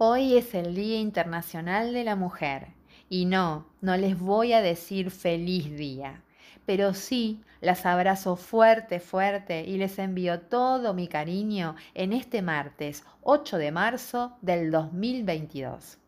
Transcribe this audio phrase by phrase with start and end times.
[0.00, 2.68] Hoy es el Día Internacional de la Mujer
[3.10, 6.22] y no, no les voy a decir feliz día,
[6.66, 13.02] pero sí las abrazo fuerte, fuerte y les envío todo mi cariño en este martes
[13.22, 15.98] 8 de marzo del 2022.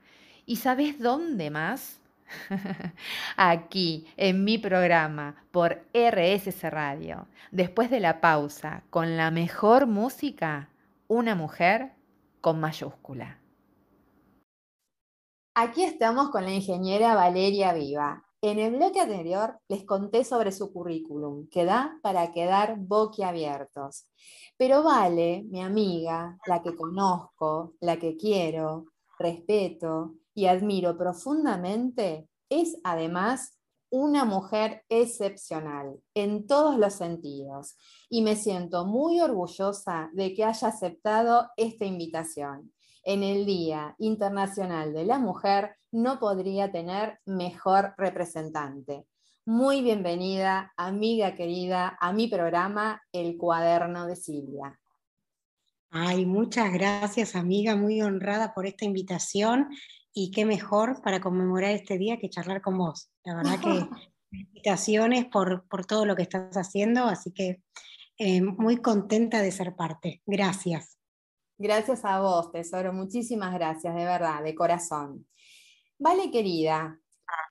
[0.47, 2.00] ¿Y sabes dónde más?
[3.37, 7.27] Aquí, en mi programa, por RSC Radio.
[7.51, 10.71] Después de la pausa, con la mejor música,
[11.09, 11.93] una mujer
[12.41, 13.41] con mayúscula.
[15.55, 18.25] Aquí estamos con la ingeniera Valeria Viva.
[18.43, 24.07] En el bloque anterior les conté sobre su currículum, que da para quedar boquiabiertos.
[24.57, 28.87] Pero Vale, mi amiga, la que conozco, la que quiero,
[29.19, 33.59] respeto, y admiro profundamente, es además
[33.91, 37.77] una mujer excepcional en todos los sentidos
[38.09, 42.73] y me siento muy orgullosa de que haya aceptado esta invitación.
[43.03, 49.05] En el Día Internacional de la Mujer no podría tener mejor representante.
[49.45, 54.81] Muy bienvenida, amiga querida, a mi programa El Cuaderno de Silvia.
[55.91, 59.69] Ay, muchas gracias, amiga, muy honrada por esta invitación
[60.13, 63.11] y qué mejor para conmemorar este día que charlar con vos.
[63.25, 63.89] La verdad que
[64.31, 67.63] felicitaciones por, por todo lo que estás haciendo, así que
[68.19, 70.23] eh, muy contenta de ser parte.
[70.27, 70.99] Gracias.
[71.59, 72.93] Gracias a vos, tesoro.
[72.93, 75.27] Muchísimas gracias, de verdad, de corazón.
[75.99, 76.99] Vale, querida,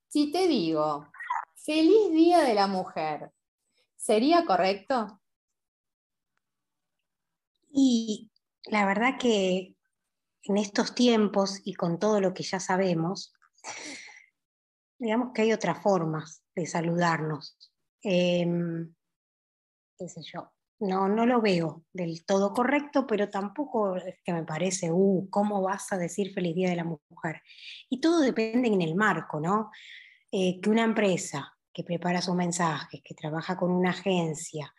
[0.07, 1.07] si te digo,
[1.55, 3.31] feliz Día de la Mujer,
[3.95, 5.21] ¿sería correcto?
[7.71, 8.31] Y
[8.65, 9.75] la verdad que
[10.49, 13.33] en estos tiempos y con todo lo que ya sabemos,
[14.97, 17.57] digamos que hay otras formas de saludarnos.
[18.01, 18.93] Em,
[19.97, 24.43] qué sé yo, no, no lo veo del todo correcto, pero tampoco es que me
[24.43, 27.43] parece, uh, ¿cómo vas a decir feliz día de la mujer?
[27.87, 29.69] Y todo depende en el marco, ¿no?
[30.31, 34.73] Eh, que una empresa que prepara sus mensajes, que trabaja con una agencia,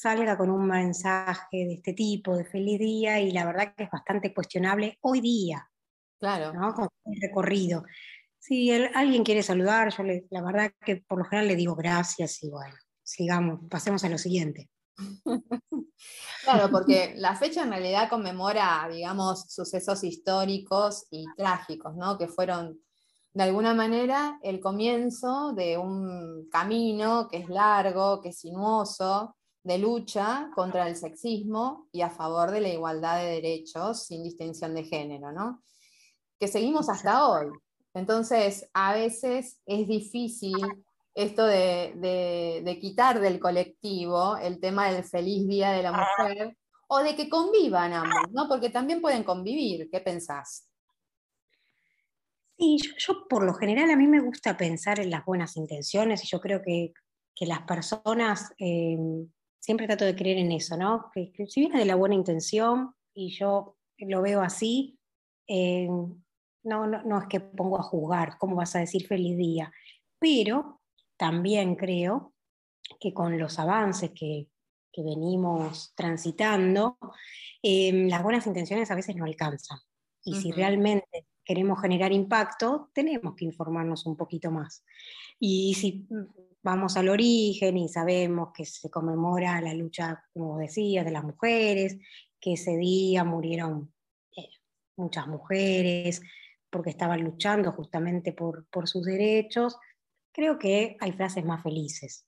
[0.00, 3.90] salga con un mensaje de este tipo, de feliz día, y la verdad que es
[3.90, 5.70] bastante cuestionable hoy día.
[6.18, 6.52] Claro.
[6.52, 6.74] ¿no?
[6.74, 7.84] Con el recorrido.
[8.38, 12.50] Si alguien quiere saludar, yo la verdad que por lo general le digo gracias y
[12.50, 14.70] bueno, sigamos, pasemos a lo siguiente.
[16.44, 22.18] Claro, porque la fecha en realidad conmemora, digamos, sucesos históricos y trágicos, ¿no?
[22.18, 22.78] Que fueron
[23.32, 29.78] de alguna manera el comienzo de un camino que es largo, que es sinuoso, de
[29.78, 34.84] lucha contra el sexismo y a favor de la igualdad de derechos sin distinción de
[34.84, 35.62] género, ¿no?
[36.38, 37.46] Que seguimos hasta hoy.
[37.94, 40.54] Entonces, a veces es difícil
[41.14, 46.56] esto de, quitar del colectivo el tema del feliz día de la mujer
[46.88, 48.46] o de que convivan ambos, ¿no?
[48.48, 49.88] Porque también pueden convivir.
[49.90, 50.68] ¿Qué pensás?
[52.58, 56.26] Sí, yo, por lo general a mí me gusta pensar en las buenas intenciones y
[56.26, 56.92] yo creo que,
[57.40, 58.96] las personas eh,
[59.64, 61.10] siempre trato de creer en eso, ¿no?
[61.10, 64.98] Que, si viene de la buena intención y yo lo veo así,
[65.46, 65.88] eh,
[66.64, 69.72] no, no, es que pongo a juzgar cómo vas a decir feliz día,
[70.18, 70.82] pero
[71.16, 72.34] también creo
[73.00, 74.48] que con los avances que,
[74.96, 76.98] venimos transitando,
[77.60, 79.78] eh, las buenas intenciones a veces no alcanzan.
[80.22, 84.84] Y si realmente queremos generar impacto, tenemos que informarnos un poquito más.
[85.40, 86.06] Y si
[86.64, 91.98] vamos al origen y sabemos que se conmemora la lucha, como decía, de las mujeres,
[92.40, 93.92] que ese día murieron
[94.36, 94.48] eh,
[94.96, 96.22] muchas mujeres
[96.70, 99.76] porque estaban luchando justamente por, sus derechos,
[100.32, 102.26] creo que hay frases más felices.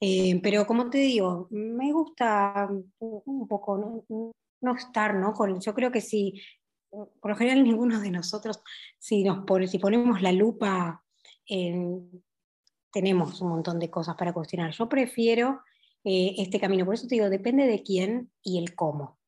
[0.00, 4.04] Eh, pero como te digo, me gusta un poco
[4.60, 5.34] no, estar, ¿no?
[5.58, 6.40] yo creo que si
[6.88, 8.62] por lo general ninguno de nosotros,
[8.98, 11.04] si, nos si ponemos la lupa,
[12.96, 14.70] tenemos un montón de cosas para cuestionar.
[14.70, 15.60] Yo prefiero
[16.02, 19.18] eh, este camino, por eso te digo, depende de quién y el cómo.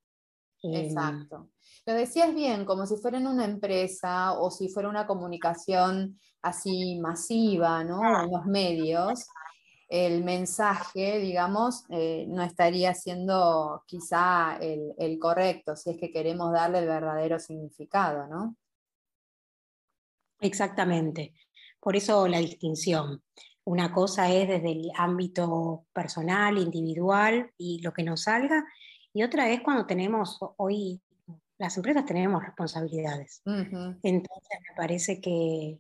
[0.62, 1.50] Exacto.
[1.85, 6.99] Lo decías bien, como si fuera en una empresa o si fuera una comunicación así
[6.99, 8.00] masiva, ¿no?
[8.25, 9.26] En los medios,
[9.91, 16.79] el mensaje, digamos, eh, no estaría siendo quizá el, correcto, si es que queremos darle
[16.79, 18.56] el verdadero significado, ¿no?
[20.41, 21.35] Exactamente.
[21.81, 23.23] Por eso la distinción.
[23.69, 28.65] Una cosa es desde el ámbito personal, individual y lo que nos salga,
[29.12, 31.03] y otra es cuando tenemos, hoy
[31.59, 33.43] las empresas tenemos responsabilidades.
[33.44, 35.79] Entonces me parece que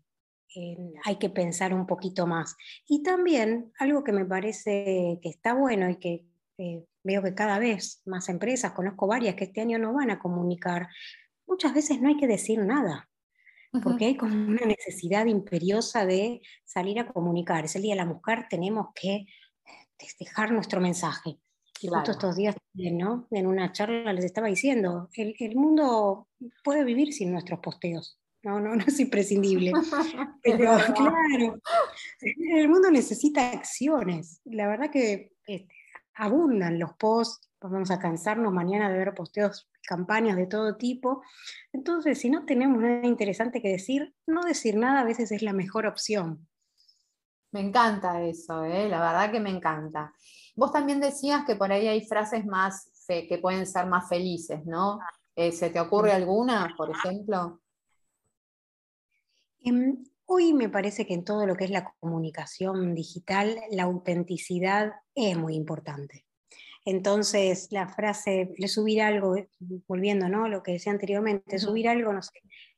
[1.02, 2.56] hay que pensar un poquito más.
[2.86, 6.26] Y también algo que me parece que está bueno y que
[6.58, 10.18] eh, veo que cada vez más empresas, conozco varias que este año no van a
[10.18, 10.88] comunicar,
[11.46, 13.08] muchas veces no hay que decir nada,
[13.82, 17.64] porque hay como una necesidad imperiosa de salir a comunicar.
[17.64, 19.26] Es el Día de la Mujer, tenemos que
[20.18, 21.38] dejar nuestro mensaje.
[21.80, 23.28] Y justo estos días ¿no?
[23.30, 26.28] En una charla les estaba diciendo, el, el, mundo
[26.64, 28.18] puede vivir sin nuestros posteos.
[28.42, 29.72] No, no, no es imprescindible.
[30.42, 31.60] Pero claro,
[32.20, 34.40] el mundo necesita acciones.
[34.44, 35.68] La verdad que este,
[36.14, 41.22] abundan los posts, vamos a cansarnos mañana de ver posteos, campañas de todo tipo.
[41.72, 45.54] Entonces, si no tenemos nada interesante que decir, no decir nada a veces es la
[45.54, 46.46] mejor opción.
[47.50, 48.88] Me encanta eso, ¿eh?
[48.88, 50.12] la verdad que me encanta.
[50.54, 55.00] Vos también decías que por ahí hay frases más que pueden ser más felices, ¿no?
[55.34, 57.62] Eh, ¿Se te ocurre alguna, por ejemplo?
[59.60, 64.92] Em, hoy me parece que en todo lo que es la comunicación digital, la autenticidad
[65.14, 66.27] es muy importante.
[66.84, 69.36] Entonces, la frase, le subir algo,
[69.86, 70.48] volviendo ¿no?
[70.48, 72.32] lo que decía anteriormente, subir algo, no sé,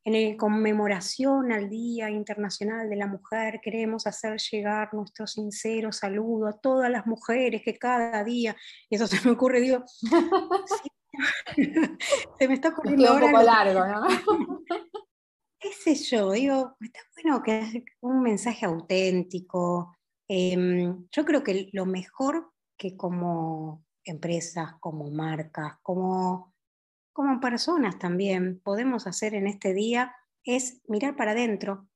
[0.05, 6.59] en conmemoración al Día Internacional de la Mujer, queremos hacer llegar nuestro sincero saludo a
[6.59, 8.57] todas las mujeres que cada día,
[8.89, 9.85] y eso se me ocurre, digo,
[12.39, 14.07] se me está ocurriendo un poco largo, ¿no?
[15.61, 16.33] ¿Qué sé yo?
[16.33, 19.95] Digo, está bueno que es un mensaje auténtico.
[20.27, 26.55] Em, yo creo que lo mejor que como empresas, como marcas, como,
[27.13, 30.15] como personas también podemos hacer en este día
[30.45, 31.89] es mirar para adentro,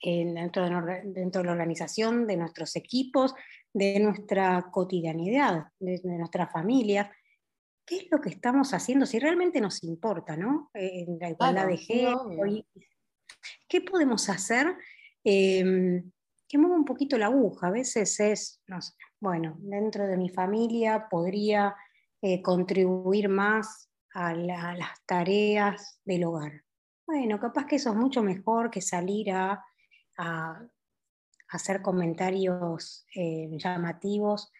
[0.00, 3.34] dentro, de, dentro de la organización, de nuestros equipos,
[3.72, 7.10] de nuestra cotidianidad, de, nuestra familia.
[7.86, 9.06] ¿Qué es lo que estamos haciendo?
[9.06, 10.70] Si realmente nos importa, ¿no?
[10.74, 12.30] En la igualdad de género.
[13.68, 14.76] ¿Qué podemos hacer
[15.22, 16.10] em,
[16.48, 17.66] que mueva un poquito la aguja?
[17.66, 18.94] A veces es, no sé,
[19.24, 21.74] bueno, dentro de mi familia podría
[22.20, 26.62] eh, contribuir más a, las tareas del hogar.
[27.06, 29.64] Bueno, capaz que eso es mucho mejor que salir a,
[31.48, 34.52] hacer comentarios eh, llamativos.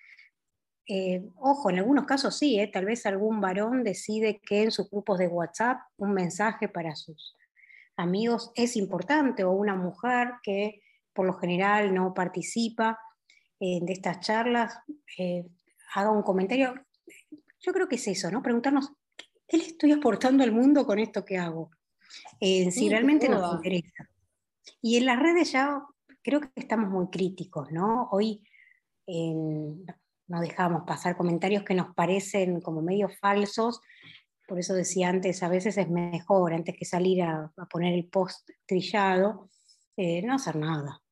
[0.89, 5.19] Eh, ojo, en algunos casos sí, tal vez algún varón decide que en sus grupos
[5.19, 7.37] de WhatsApp un mensaje para sus
[7.97, 10.81] amigos es importante, o una mujer que
[11.13, 12.99] por lo general no participa
[13.61, 14.79] eh, de estas charlas
[15.19, 15.47] eh,
[15.95, 16.75] haga un comentario.
[17.61, 18.43] Yo creo que es eso, ¿no?
[18.43, 18.93] Preguntarnos,
[19.47, 21.71] ¿qué le estoy aportando al mundo con esto que hago?
[22.41, 24.09] Eh, si realmente nos interesa.
[24.83, 25.83] Y en las redes ya
[26.23, 28.09] creo que estamos muy críticos, ¿no?
[28.11, 28.43] Hoy
[29.07, 33.81] no dejamos pasar comentarios que nos parecen como medio falsos,
[34.49, 38.07] por eso decía antes, a veces es mejor, antes que salir a, a poner el
[38.09, 39.51] post trillado,
[39.97, 41.04] no hacer nada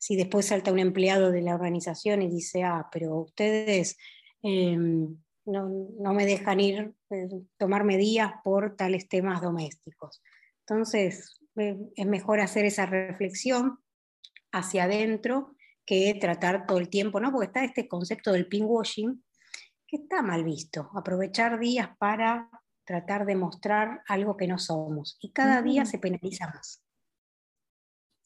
[0.00, 3.98] si después salta un empleado de la organización y dice, ah, pero ustedes
[4.42, 5.14] em,
[5.44, 7.28] no, me dejan ir, eh,
[7.58, 10.22] tomarme días por tales temas domésticos.
[10.60, 13.78] Entonces, eh, es mejor hacer esa reflexión
[14.52, 15.54] hacia adentro
[15.84, 17.30] que tratar todo el tiempo, ¿no?
[17.30, 19.22] Porque está este concepto del pinkwashing
[19.86, 22.48] que está mal visto, aprovechar días para
[22.86, 25.18] tratar de mostrar algo que no somos.
[25.20, 26.82] Y cada día se penaliza más.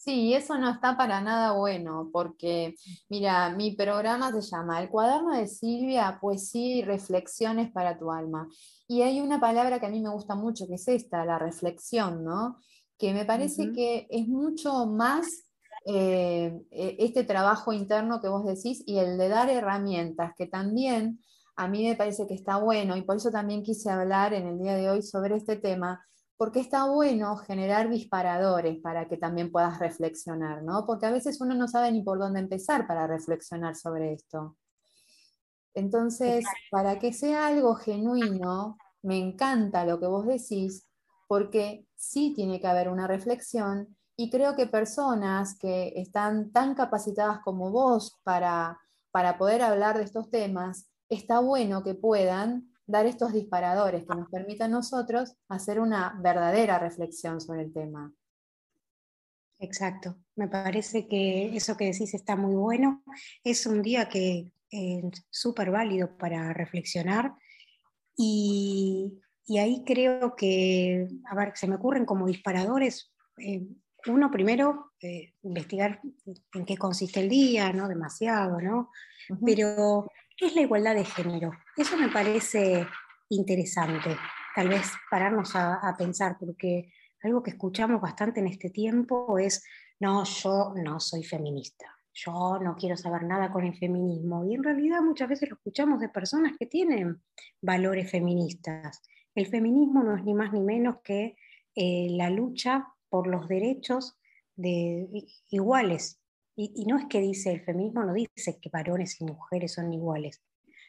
[0.04, 2.74] Sí, eso no está para nada bueno, porque
[3.08, 8.46] mira, mi programa se llama El cuaderno de Silvia, poesía y reflexiones para tu alma.
[8.86, 12.22] Y hay una palabra que a mí me gusta mucho, que es esta, la reflexión,
[12.22, 12.58] ¿no?
[12.98, 15.46] Que me parece que es mucho más
[15.86, 21.18] eh, e, este trabajo interno que vos decís y el de dar herramientas, que también
[21.56, 24.58] a mí me parece que está bueno, y por eso también quise hablar en el
[24.58, 26.04] día de hoy sobre este tema,
[26.36, 30.84] porque está bueno generar disparadores para que también puedas reflexionar, ¿no?
[30.86, 34.56] Porque a veces uno no sabe ni por dónde empezar para reflexionar sobre esto.
[35.74, 40.86] Entonces, para que sea algo genuino, me encanta lo que vos decís,
[41.28, 47.40] porque sí tiene que haber una reflexión y creo que personas que están tan capacitadas
[47.40, 48.78] como vos para,
[49.10, 54.28] para poder hablar de estos temas, está bueno que puedan dar estos disparadores que nos
[54.28, 58.12] permitan a nosotros hacer una verdadera reflexión sobre el tema.
[59.58, 63.02] Exacto, me parece que eso que decís está muy bueno.
[63.42, 67.34] Es un día que es súper válido para reflexionar
[68.16, 69.20] y,
[69.58, 73.12] ahí creo que, a ver, se me ocurren como disparadores.
[73.38, 73.66] Eh,
[74.06, 76.00] uno primero, eh, investigar
[76.52, 78.90] en qué consiste el día, no demasiado, ¿no?
[79.44, 81.52] Pero, ¿qué es la igualdad de género?
[81.76, 82.86] Eso me parece
[83.28, 84.16] interesante,
[84.54, 89.64] tal vez pararnos a, a pensar, porque algo que escuchamos bastante en este tiempo es,
[90.00, 94.44] no, yo no soy feminista, yo no quiero saber nada con el feminismo.
[94.44, 97.22] Y en realidad muchas veces lo escuchamos de personas que tienen
[97.60, 99.02] valores feministas.
[99.34, 101.36] El feminismo no es ni más ni menos que
[101.74, 104.16] eh, la lucha por los derechos
[104.54, 105.08] de,
[105.50, 106.20] iguales.
[106.56, 110.42] Y, no es que dice, el feminismo no dice que varones y mujeres son iguales,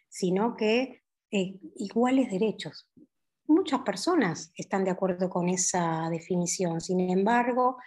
[0.10, 2.90] sino que eh, iguales derechos
[3.48, 6.82] muchas personas están de acuerdo con esa definición.
[6.82, 7.78] Sin embargo,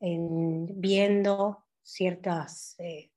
[0.00, 3.10] viendo ciertas, eh,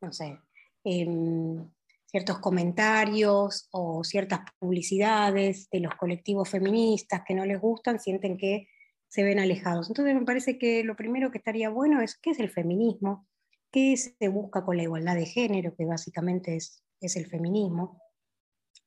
[0.00, 0.38] no sé,
[0.84, 1.70] em,
[2.06, 8.68] ciertos comentarios o ciertas publicidades de los colectivos feministas que no les gustan, sienten que
[9.08, 9.88] se ven alejados.
[9.88, 13.26] Entonces me parece que lo primero que estaría bueno es qué es el feminismo,
[13.74, 18.00] qué se busca con la igualdad de género, que básicamente es, es el feminismo.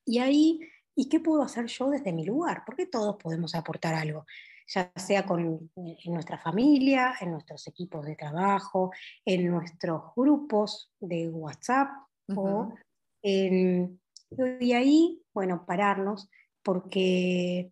[0.05, 0.61] Y ahí
[0.99, 2.63] ¿Y qué puedo hacer yo desde mi lugar?
[2.65, 4.25] Porque todos podemos aportar algo,
[4.67, 8.91] ya sea con, en nuestra familia, en nuestros equipos de trabajo,
[9.23, 11.89] en nuestros grupos de WhatsApp
[12.35, 12.73] o
[13.21, 14.01] en,
[14.59, 16.31] y ahí, bueno, pararnos,
[16.63, 17.71] porque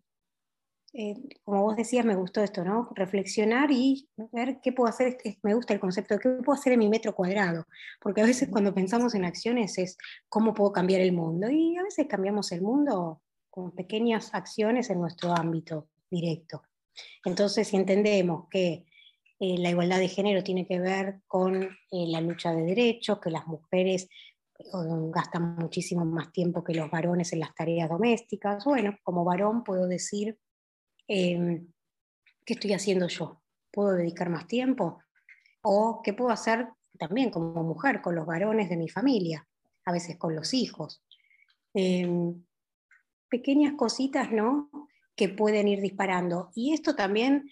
[0.98, 2.88] eh, como vos decías, me gustó esto, ¿no?
[2.94, 6.78] Reflexionar y ver qué puedo hacer, me gusta el concepto de qué puedo hacer en
[6.78, 7.66] mi metro cuadrado,
[8.00, 9.98] porque a veces cuando pensamos en acciones es
[10.30, 15.00] cómo puedo cambiar el mundo, y a veces cambiamos el mundo con pequeñas acciones en
[15.00, 16.62] nuestro ámbito directo.
[17.26, 18.86] Entonces, si entendemos que
[19.38, 23.30] eh, la igualdad de género tiene que ver con eh, la lucha de derechos, que
[23.30, 24.08] las mujeres
[25.12, 29.86] gastan muchísimo más tiempo que los varones en las tareas domésticas, bueno, como varón puedo
[29.86, 30.38] decir
[31.08, 31.72] Em,
[32.44, 33.42] ¿qué estoy haciendo yo?
[33.70, 35.02] ¿Puedo dedicar más tiempo?
[35.62, 39.46] ¿O qué puedo hacer también como mujer con los varones de mi familia?
[39.84, 41.02] A veces con los hijos.
[41.74, 42.44] Em,
[43.28, 44.70] pequeñas cositas, ¿no?
[45.14, 46.50] Que pueden ir disparando.
[46.54, 47.50] Y esto también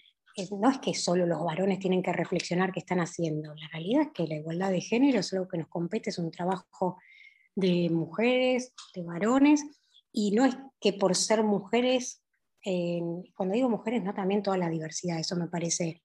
[0.51, 3.53] no es que solo los varones tienen que reflexionar qué están haciendo.
[3.55, 6.31] La realidad es que la igualdad de género es algo que nos compete, es un
[6.31, 6.97] trabajo
[7.55, 9.63] de mujeres, de varones,
[10.11, 12.24] y no es que por ser mujeres
[13.35, 16.01] cuando digo mujeres, no también toda la diversidad, eso me parece.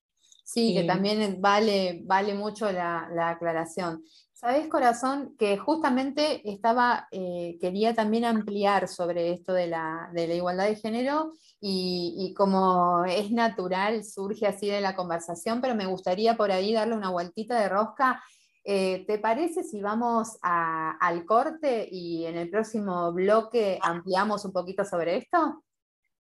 [0.53, 4.03] Sí, que también vale, vale mucho la, aclaración.
[4.33, 10.75] Sabes, corazón, que justamente estaba, eh, quería también ampliar sobre esto de la, igualdad de
[10.75, 16.73] género y, como es natural, surge así de la conversación, pero me gustaría por ahí
[16.73, 18.21] darle una vueltita de rosca.
[18.65, 24.85] Eh, ¿Te parece si vamos al corte y en el próximo bloque ampliamos un poquito
[24.85, 25.63] sobre esto?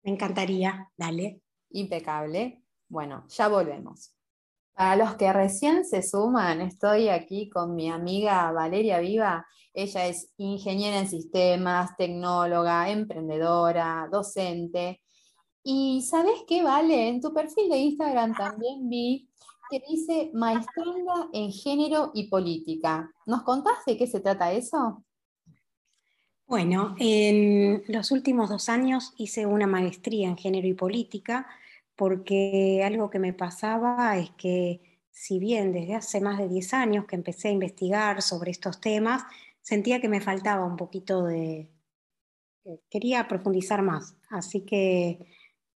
[0.03, 1.43] Me encantaría, dale.
[1.71, 2.63] Impecable.
[2.89, 4.15] Bueno, ya volvemos.
[4.73, 9.47] Para los que recién se suman, estoy aquí con mi amiga Valeria Viva.
[9.75, 15.03] Ella es ingeniera en sistemas, tecnóloga, emprendedora, docente.
[15.63, 17.09] Y ¿sabes qué, Vale?
[17.09, 19.29] En tu perfil de Instagram también vi
[19.71, 23.13] que dice maestría en género y política.
[23.27, 25.05] ¿Nos contás de qué se trata eso?
[26.51, 31.47] Bueno, en los últimos dos años hice una maestría en género y política
[31.95, 34.81] porque algo que me pasaba es que
[35.13, 39.23] si bien desde hace más de 10 años que empecé a investigar sobre estos temas,
[39.61, 41.71] sentía que me faltaba un poquito de...
[42.91, 44.17] quería profundizar más.
[44.29, 45.25] Así que,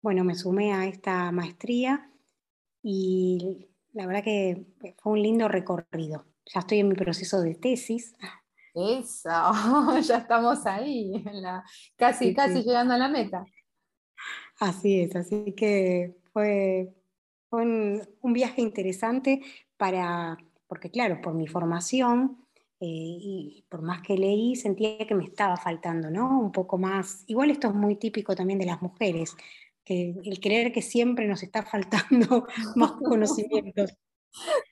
[0.03, 2.11] bueno, me sumé a esta maestría
[2.83, 4.67] y la verdad que
[5.01, 6.27] fue un lindo recorrido.
[6.53, 8.17] Ya estoy en mi proceso de tesis,
[8.75, 9.31] eso,
[10.03, 11.25] ya estamos ahí,
[11.97, 13.47] casi, casi llegando a la meta.
[14.59, 16.93] Así es, así que fue,
[17.51, 18.03] un,
[18.33, 19.41] viaje interesante
[19.77, 22.45] para, porque claro, por mi formación
[22.81, 26.41] eh, y por más que leí, sentía que me estaba faltando, ¿no?
[26.41, 29.37] Un poco más, igual esto es muy típico también de las mujeres,
[29.85, 33.95] que el creer que siempre nos está faltando más conocimientos.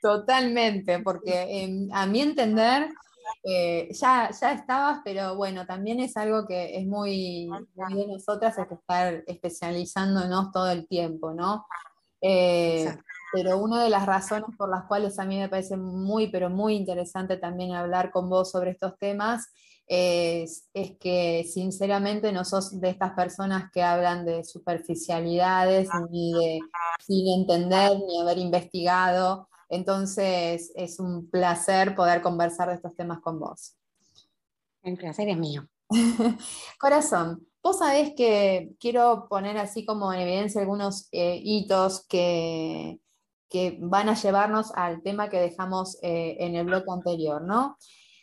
[0.01, 2.89] Totalmente, porque a mi entender
[3.45, 8.71] eh, ya, ya estabas, pero bueno, también es algo que es muy, de nosotras, es
[8.71, 11.67] estar especializándonos todo el tiempo, ¿no?
[12.21, 12.95] Eh,
[13.33, 16.75] pero una de las razones por las cuales a mí me parece muy, pero muy
[16.75, 19.49] interesante también hablar con vos sobre estos temas
[19.87, 20.69] es,
[21.01, 26.61] que sinceramente no sos de estas personas que hablan de superficialidades, ni de
[27.05, 29.49] sin entender, ni haber investigado.
[29.73, 33.75] Entonces es un placer poder conversar de estos temas con vos.
[34.83, 35.67] El placer es mío.
[36.79, 43.01] Corazón, vos sabés que quiero poner así como en evidencia algunos eh, hitos que,
[43.49, 47.79] que, van a llevarnos al tema que dejamos eh, en el bloque anterior, ¿no?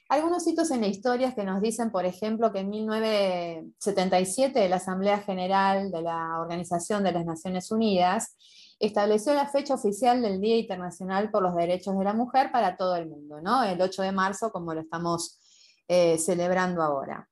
[0.07, 5.17] Algunos hitos en la historia que nos dicen, por ejemplo, que en 1977 la Asamblea
[5.17, 8.35] General de la Organización de las Naciones Unidas
[8.79, 12.95] estableció la fecha oficial del Día Internacional por los Derechos de la Mujer para todo
[12.95, 13.63] el mundo, ¿no?
[13.63, 15.39] El 8 de marzo, como lo estamos
[15.87, 17.27] eh, celebrando ahora.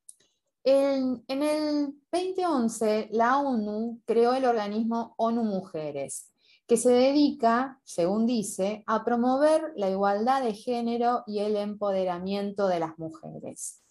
[0.64, 6.32] en el 2011, la ONU creó el organismo ONU Mujeres,
[6.68, 12.80] que se dedica, según dice, a promover la igualdad de género y el empoderamiento de
[12.82, 13.82] las mujeres.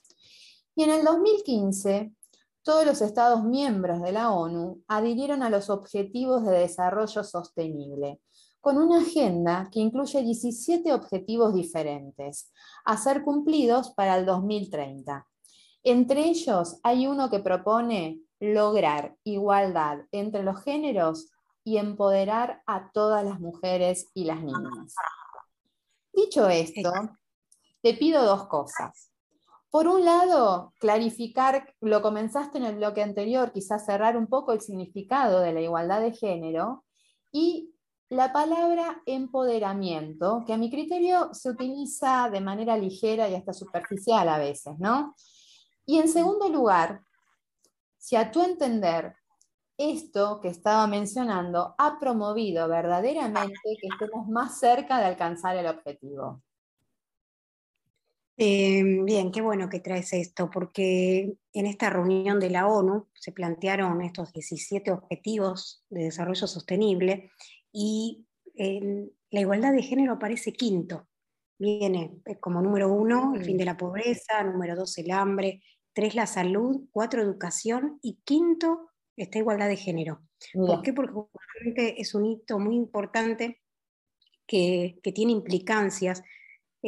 [0.75, 2.13] Y en el 2015,
[2.67, 8.21] todos los Estados miembros de la ONU adhirieron a los Objetivos de Desarrollo Sostenible,
[8.61, 12.51] con una agenda que incluye 17 objetivos diferentes,
[12.85, 15.25] a ser cumplidos para el 2030.
[15.85, 21.31] Entre ellos hay uno que propone lograr igualdad entre los géneros
[21.63, 24.93] y empoderar a todas las mujeres y las niñas.
[26.13, 26.91] Dicho esto,
[27.81, 29.13] te pido dos cosas.
[29.77, 34.63] Por un lado, clarificar, lo comenzaste en el bloque anterior, quizás cerrar un poco el
[34.63, 36.87] significado de la igualdad de género
[37.31, 37.75] y
[38.09, 44.31] la palabra empoderamiento, que a mi criterio se utiliza de manera ligera y hasta superficial
[44.31, 45.15] a veces, ¿no?
[45.85, 47.03] Y en segundo lugar,
[47.99, 49.15] si a tu entender
[49.77, 56.46] esto que estaba mencionando ha promovido verdaderamente que estemos más cerca de alcanzar el objetivo.
[58.39, 63.33] Eh, bien, qué bueno que traes esto, porque en esta reunión de la ONU se
[63.33, 67.31] plantearon estos 17 objetivos de desarrollo sostenible
[67.73, 68.27] y
[68.59, 71.09] la igualdad de género aparece quinto.
[71.59, 75.63] Viene como número uno el fin de la pobreza, número dos el hambre,
[75.95, 80.21] tres la salud, cuatro educación y quinto esta igualdad de género.
[80.53, 80.93] ¿Por qué?
[80.93, 83.63] Porque es un hito muy importante
[84.47, 86.23] que, tiene implicancias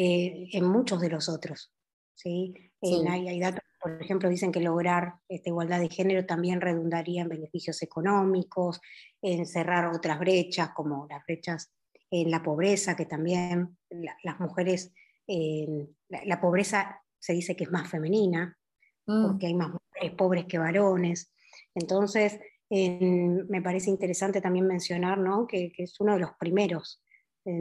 [0.00, 1.72] eh, en muchos de los otros.
[2.14, 2.54] ¿sí?
[2.80, 7.82] hay, datos, por ejemplo, dicen que lograr esta igualdad de género también redundaría en beneficios
[7.82, 8.80] económicos,
[9.20, 11.72] en cerrar otras brechas, como las brechas
[12.12, 13.76] en la pobreza, que también
[14.22, 14.94] las mujeres,
[15.26, 18.56] la, pobreza se dice que es más femenina,
[19.04, 19.26] mm.
[19.26, 21.32] porque hay más mujeres pobres que varones.
[21.74, 22.38] Entonces,
[22.70, 27.02] me parece interesante también mencionar que, es uno de los primeros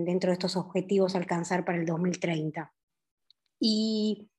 [0.06, 2.72] dentro de estos objetivos a alcanzar para el 2030.
[3.60, 4.30] Y,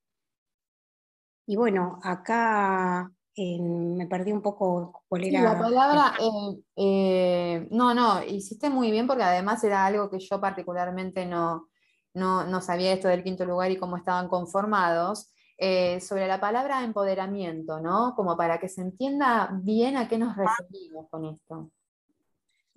[1.47, 5.43] bueno, acá me perdí un poco cuál era.
[5.43, 10.41] la palabra, eh, eh, no, no, hiciste muy bien porque además era algo que yo
[10.41, 11.69] particularmente no,
[12.15, 15.33] no sabía esto del quinto lugar y cómo estaban conformados.
[15.61, 18.15] Eh, sobre la palabra empoderamiento, ¿no?
[18.15, 21.73] Como para que se entienda bien a qué nos referimos con esto.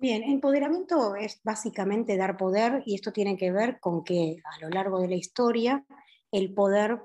[0.02, 4.68] Bien, empoderamiento es básicamente dar poder y esto tiene que ver con que a lo
[4.68, 5.84] largo de la historia
[6.32, 7.00] el poder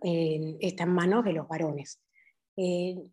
[0.00, 2.00] eh, está en manos de los varones.
[2.56, 3.10] Eh,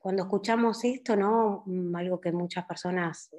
[0.00, 1.62] cuando escuchamos esto, ¿no?
[1.64, 3.30] Mm, algo que muchas personas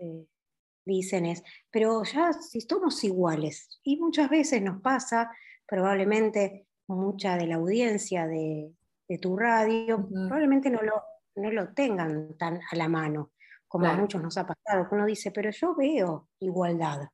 [0.85, 5.29] dicen es, pero ya si somos iguales, y muchas veces nos pasa,
[5.67, 8.71] probablemente mucha de la audiencia de,
[9.19, 11.03] tu radio, probablemente no lo,
[11.35, 13.31] no lo tengan tan a la mano
[13.71, 17.07] como a muchos nos ha pasado, uno dice, pero yo veo igualdad.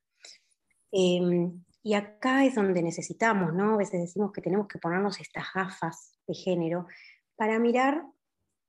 [0.90, 3.74] Em, y acá es donde necesitamos, ¿no?
[3.74, 6.88] A veces decimos que tenemos que ponernos estas gafas de género
[7.36, 8.04] para mirar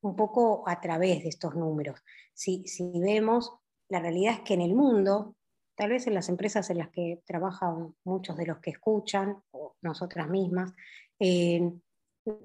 [0.01, 1.99] un poco a través de estos números.
[2.31, 3.55] Si, si vemos,
[3.89, 5.35] la realidad es que en el mundo
[5.75, 9.77] tal vez en las empresas en las que trabajan muchos de los que escuchan, o
[9.81, 10.73] nosotras mismas,
[11.19, 11.71] eh,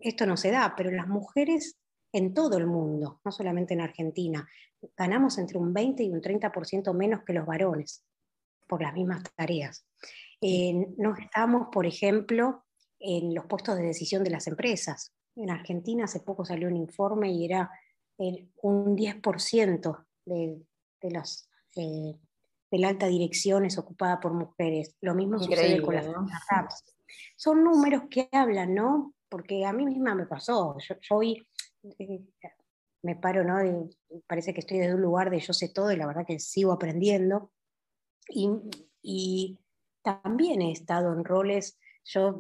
[0.01, 1.77] esto no se da, pero las mujeres
[2.15, 4.49] en todo el mundo, no solamente en Argentina,
[4.97, 8.05] ganamos entre un 20 y un 30% menos que los varones
[8.69, 9.85] por las mismas tareas.
[10.41, 12.65] Eh, no estamos, por ejemplo,
[13.01, 15.13] en los puestos de decisión de las empresas.
[15.35, 17.69] En Argentina hace poco salió un informe y era
[18.17, 20.63] un 10% de,
[21.01, 22.15] de, los, eh,
[22.71, 24.95] la alta dirección es ocupada por mujeres.
[25.01, 26.95] Lo mismo sucede con las startups.
[27.35, 29.15] Son números que hablan, ¿no?
[29.29, 30.77] Porque a mí misma me pasó.
[30.79, 31.54] Yo, hoy eh,
[33.03, 33.89] me paro, ¿no?
[34.27, 36.73] parece que estoy desde un lugar de yo sé todo y la verdad que sigo
[36.73, 37.53] aprendiendo.
[38.29, 38.49] Y,
[39.03, 39.59] y
[40.03, 42.39] también he estado en roles, yo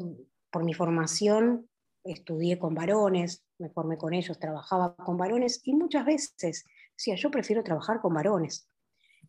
[0.50, 1.68] por mi formación
[2.04, 6.64] estudié con varones, me formé con ellos, trabajaba con varones y muchas veces
[6.96, 8.68] decía, yo prefiero trabajar con varones.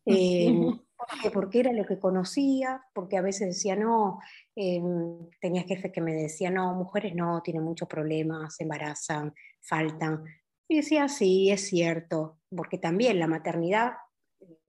[0.08, 0.54] Eh,
[1.34, 4.20] porque era lo que conocía, porque a veces decía, no,
[4.56, 4.80] eh,
[5.42, 9.34] tenía jefes que me decían, no, mujeres no, tienen muchos problemas, se embarazan,
[9.68, 10.24] faltan.
[10.68, 13.94] Y decía, sí, es cierto, porque también la maternidad,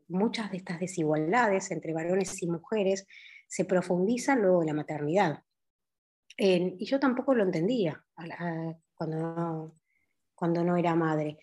[0.09, 3.07] muchas de estas desigualdades entre varones y mujeres
[3.49, 5.43] se profundizan luego de la maternidad
[6.39, 8.05] y yo tampoco lo entendía
[8.95, 9.75] cuando, no,
[10.35, 11.39] cuando no era madre.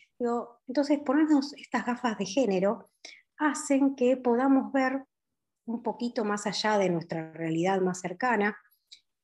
[0.68, 2.90] entonces, ponernos estas gafas de género
[3.38, 5.04] hacen que podamos ver
[5.66, 8.58] un poquito más allá de nuestra realidad más cercana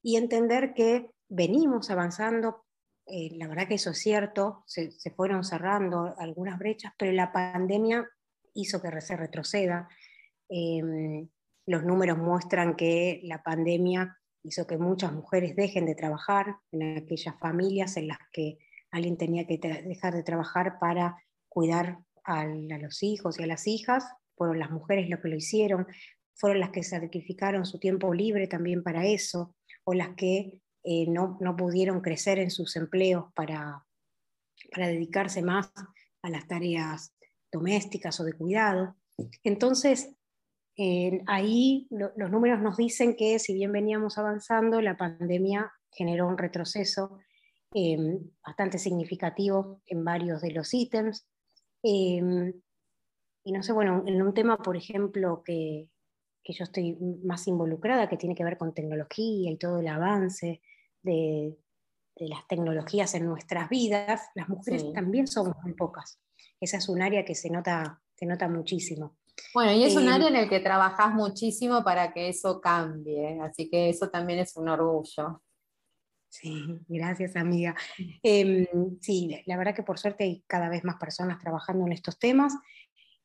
[0.01, 2.65] y entender que venimos avanzando.
[3.11, 8.07] Eh, la verdad que eso es cierto, se, fueron cerrando algunas brechas, pero la pandemia
[8.53, 9.89] hizo que se retroceda.
[10.47, 11.27] Em,
[11.65, 17.37] los números muestran que la pandemia hizo que muchas mujeres dejen de trabajar en aquellas
[17.39, 18.57] familias en las que
[18.91, 21.17] alguien tenía que dejar de trabajar para
[21.47, 25.87] cuidar a, los hijos y a las hijas, fueron las mujeres las que lo hicieron,
[26.35, 30.61] fueron las que sacrificaron su tiempo libre también para eso, o las que
[30.91, 33.86] eh, no, no, pudieron crecer en sus empleos para,
[34.71, 35.71] para dedicarse más
[36.23, 37.13] a las tareas
[37.52, 38.95] domésticas o de cuidado.
[39.43, 40.15] Entonces,
[41.28, 47.19] ahí los números nos dicen que si bien veníamos avanzando, la pandemia generó un retroceso
[47.71, 51.28] em, bastante significativo en varios de los ítems.
[51.84, 52.52] Em,
[53.43, 55.88] y no sé, bueno, en un tema, por ejemplo, que,
[56.43, 60.62] que, yo estoy más involucrada, que tiene que ver con tecnología y todo el avance
[61.01, 61.57] de,
[62.15, 66.19] de las tecnologías en nuestras vidas, las mujeres también somos muy pocas.
[66.59, 69.17] Esa es un área que se nota, se nota muchísimo.
[69.53, 73.69] Bueno, y es un área en el que trabajas muchísimo para que eso cambie, así
[73.69, 75.41] que eso también es un orgullo.
[76.29, 77.75] Sí, gracias amiga.
[78.21, 78.67] Em,
[79.01, 82.53] sí, la verdad que por suerte hay cada vez más personas trabajando en estos temas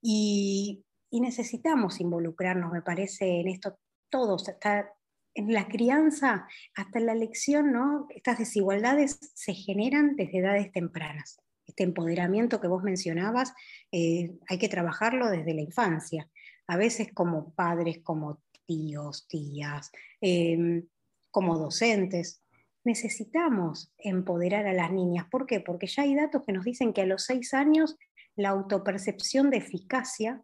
[0.00, 3.78] y, necesitamos involucrarnos, me parece, en esto
[4.10, 4.92] todos, hasta
[5.34, 8.06] en la crianza, hasta en la elección, ¿no?
[8.10, 13.52] Estas desigualdades se generan desde edades tempranas este empoderamiento que vos mencionabas,
[13.90, 16.28] eh, hay que trabajarlo desde la infancia,
[16.66, 20.86] a veces como padres, como tíos, tías, em,
[21.30, 22.42] como docentes.
[22.84, 25.26] Necesitamos empoderar a las niñas.
[25.30, 25.60] ¿Por qué?
[25.60, 27.96] Porque ya hay datos que nos dicen que a los seis años
[28.36, 30.42] la autopercepción de eficacia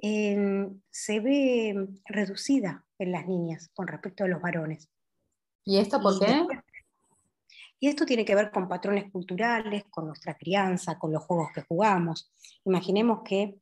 [0.00, 4.88] em, se ve reducida en las niñas con respecto a los varones.
[5.64, 6.46] ¿Y esto por qué?
[7.80, 11.62] Y esto tiene que ver con patrones culturales, con nuestra crianza, con los juegos que
[11.62, 12.32] jugamos.
[12.64, 13.58] Imaginemos que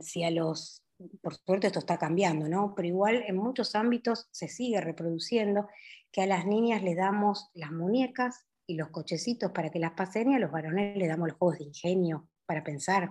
[0.00, 0.82] si a los,
[1.20, 2.74] por suerte esto está cambiando, ¿no?
[2.74, 5.68] Pero igual en muchos ámbitos se sigue reproduciendo
[6.12, 10.30] que a las niñas les damos las muñecas y los cochecitos para que las pasen
[10.30, 13.10] y a los varones les damos los juegos de ingenio para pensar.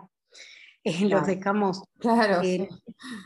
[0.83, 1.83] Eh, los dejamos.
[1.99, 2.41] Claro.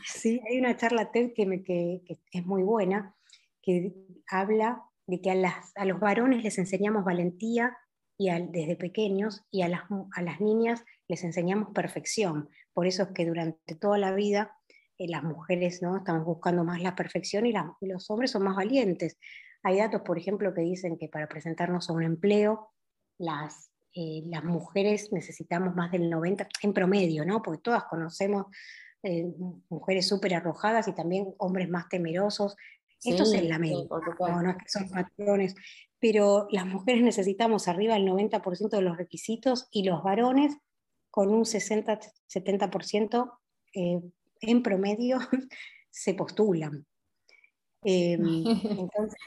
[0.04, 3.16] sí, hay una charla TED que, me, que es muy buena,
[3.62, 3.94] que
[4.28, 7.76] habla de que a, los varones les enseñamos valentía
[8.18, 9.82] y desde pequeños y a las,
[10.14, 12.48] a las, niñas les enseñamos perfección.
[12.72, 14.56] Por eso es que durante toda la vida
[14.98, 15.98] eh, las mujeres ¿no?
[15.98, 19.18] estamos buscando más la perfección y, los hombres son más valientes.
[19.62, 22.70] Hay datos, por ejemplo, que dicen que para presentarnos a un empleo,
[23.18, 27.42] las, eh, las mujeres necesitamos más del 90, en promedio, ¿no?
[27.42, 28.46] porque todas conocemos
[29.02, 29.26] eh,
[29.68, 32.56] mujeres súper arrojadas y también hombres más temerosos
[33.04, 35.54] esto es el lamento, no, es que son patrones,
[35.98, 40.56] pero las mujeres necesitamos arriba del 90% de los requisitos y los varones
[41.10, 43.38] con un 60-70%
[43.74, 44.00] eh,
[44.40, 45.18] en promedio
[45.90, 46.86] se postulan.
[47.88, 49.20] Em, entonces,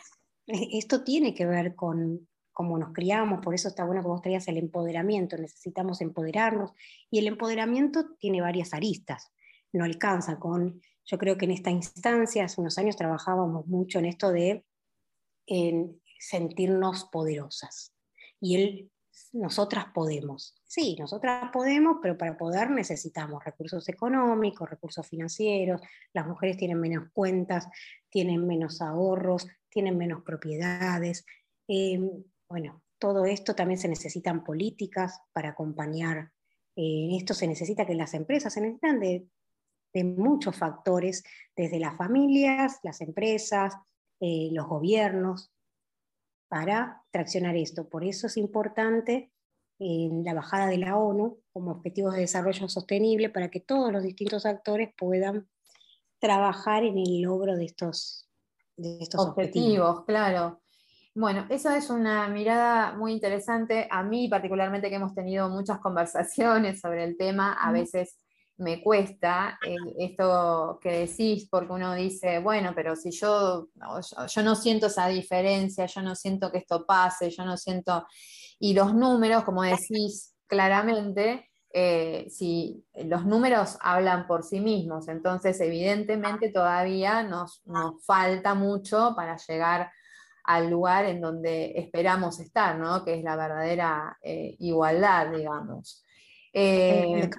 [0.48, 2.28] e, esto tiene que ver con
[2.60, 6.72] cómo nos criamos, por eso está bueno que vos traías el empoderamiento, necesitamos empoderarnos,
[7.10, 9.32] y el empoderamiento tiene varias aristas,
[9.72, 14.08] no alcanza con yo creo que en esta instancia, hace unos años trabajábamos mucho en
[14.08, 14.66] esto de
[16.20, 17.94] sentirnos poderosas.
[18.42, 18.92] Y él,
[19.32, 20.62] nosotras podemos.
[20.66, 25.80] Sí, nosotras podemos, pero para poder necesitamos recursos económicos, recursos financieros,
[26.12, 27.70] las mujeres tienen menos cuentas,
[28.10, 31.26] tienen menos ahorros, tienen menos propiedades.
[31.70, 36.32] Em, bueno, todo esto también se necesitan políticas para acompañar.
[36.76, 39.28] Eh, esto se necesita que las empresas se necesitan de
[39.94, 41.24] de muchos factores,
[41.56, 43.76] desde las familias, las empresas,
[44.20, 45.52] eh, los gobiernos,
[46.48, 47.88] para traccionar esto.
[47.90, 49.32] Por eso es importante
[49.82, 54.46] la bajada de la ONU como objetivos de desarrollo sostenible para que todos los distintos
[54.46, 55.48] actores puedan
[56.20, 58.28] trabajar en el logro de estos,
[58.76, 60.04] estos objetivos.
[60.04, 60.62] Claro.
[61.20, 63.90] Bueno, esa es una mirada muy interesante.
[63.92, 68.16] A mí particularmente que hemos tenido muchas conversaciones sobre el tema, a veces
[68.56, 73.68] me cuesta eh, esto que decís, porque uno dice, bueno, pero si yo,
[74.30, 78.08] yo no siento esa diferencia, yo no siento que esto pase, yo no siento...
[78.58, 85.60] Y los números, como decís claramente, eh, si los números hablan por sí mismos, entonces
[85.60, 87.62] evidentemente todavía nos,
[88.06, 89.92] falta mucho para llegar
[90.50, 93.06] al lugar en donde esperamos estar, ¿no?
[93.06, 96.04] que es la verdadera eh, igualdad, digamos.
[96.52, 97.30] Eh,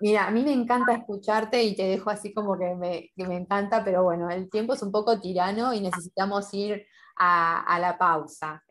[0.00, 4.04] mira, a mí me encanta escucharte y te dejo así como que me, encanta, pero
[4.04, 8.62] bueno, el tiempo es un poco tirano y necesitamos ir a, la pausa.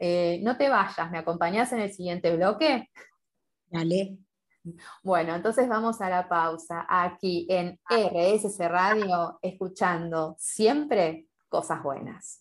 [0.41, 2.89] no te vayas, ¿me acompañás en el siguiente bloque?
[3.67, 4.19] Dale.
[5.04, 12.40] Bueno, entonces vamos a la pausa aquí en RSC Radio, escuchando siempre cosas buenas.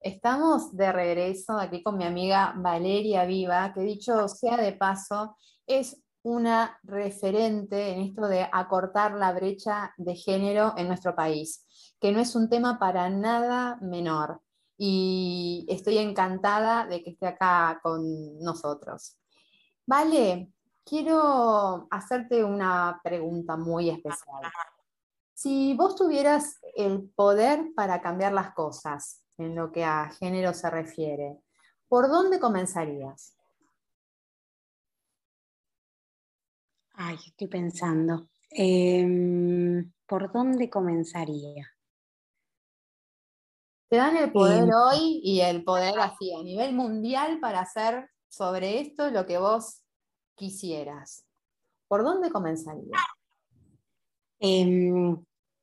[0.00, 6.00] Estamos de regreso aquí con mi amiga Valeria Viva, que dicho sea de paso, es
[6.22, 11.66] una referente en esto de acortar la brecha de género en nuestro país,
[12.00, 14.40] que no es un tema para nada menor.
[14.76, 19.18] Y estoy encantada de que esté acá con nosotros.
[19.84, 20.52] Vale,
[20.84, 24.42] quiero hacerte una pregunta muy especial.
[25.34, 30.68] Si vos tuvieras el poder para cambiar las cosas en lo que a género se
[30.68, 31.38] refiere,
[31.88, 33.36] ¿por dónde comenzarías?
[36.94, 38.28] Ay, estoy pensando.
[38.50, 41.70] Em, ¿Por dónde comenzaría?
[43.88, 44.70] Te dan el poder em.
[44.70, 49.82] hoy y el poder así a nivel mundial para hacer sobre esto lo que vos
[50.34, 51.24] quisieras,
[51.88, 53.00] ¿por dónde comenzarías?
[54.40, 55.16] Em,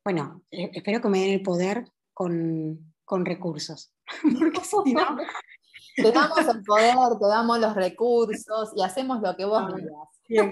[0.03, 2.94] bueno, eh, espero que me den el poder con,
[3.25, 3.93] recursos.
[5.95, 10.51] te damos el poder, te damos los recursos y hacemos lo que vos ah, digas.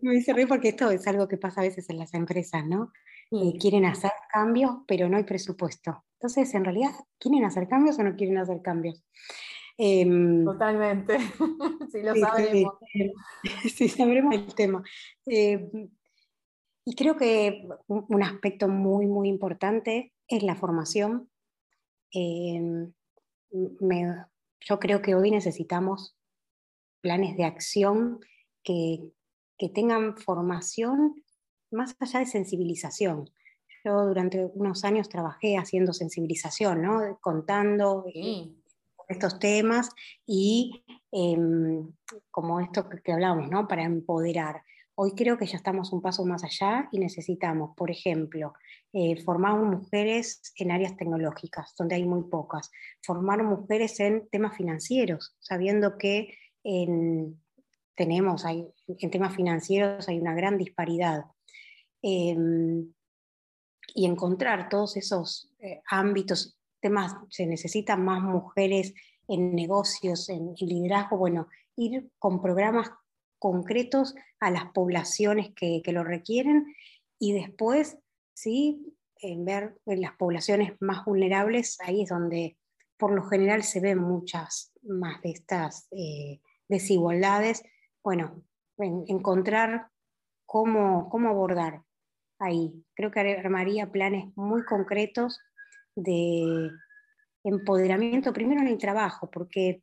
[0.00, 2.92] Me dice reír porque esto es algo que pasa a veces en las empresas, ¿no?
[3.30, 6.04] Eh, quieren hacer cambios, pero no hay presupuesto.
[6.14, 9.04] Entonces, en realidad, ¿quieren hacer cambios o no quieren hacer cambios?
[9.76, 11.18] Em, Totalmente,
[11.90, 12.74] sí lo sabemos.
[13.74, 14.82] Sí, sabremos el tema.
[15.26, 15.88] Em,
[16.84, 21.31] y creo que un aspecto muy, muy importante es la formación.
[22.12, 22.92] Em,
[23.50, 26.16] yo creo que hoy necesitamos
[27.00, 28.20] planes de acción
[28.62, 29.12] que,
[29.58, 31.22] que tengan formación
[31.70, 33.30] más allá de sensibilización.
[33.84, 37.18] Yo durante unos años trabajé haciendo sensibilización, ¿no?
[37.20, 38.62] contando, sí
[39.12, 39.90] estos temas
[40.26, 41.92] y em,
[42.30, 43.68] como esto que, hablamos, ¿no?
[43.68, 44.62] Para empoderar.
[44.94, 48.54] Hoy creo que ya estamos un paso más allá y necesitamos, por ejemplo,
[48.92, 52.70] eh, formar mujeres en áreas tecnológicas, donde hay muy pocas,
[53.02, 57.40] formar mujeres en temas financieros, sabiendo que en,
[57.94, 61.24] tenemos, en temas financieros hay una gran disparidad.
[62.02, 62.92] Em,
[63.94, 68.94] y encontrar todos esos eh, ámbitos temas, se necesitan más mujeres
[69.28, 72.90] en negocios, en, liderazgo, bueno, ir con programas
[73.42, 76.76] concretos a las poblaciones que, lo requieren
[77.18, 77.98] y después,
[78.34, 82.56] sí, en ver en las poblaciones más vulnerables, ahí es donde
[82.96, 87.64] por lo general se ven muchas más de estas eh, desigualdades.
[88.04, 88.44] Bueno,
[88.78, 89.88] encontrar
[90.46, 91.82] cómo, cómo abordar
[92.38, 92.72] ahí.
[92.94, 95.40] Creo que armaría planes muy concretos
[95.96, 96.70] de
[97.42, 99.82] empoderamiento, primero en el trabajo, porque,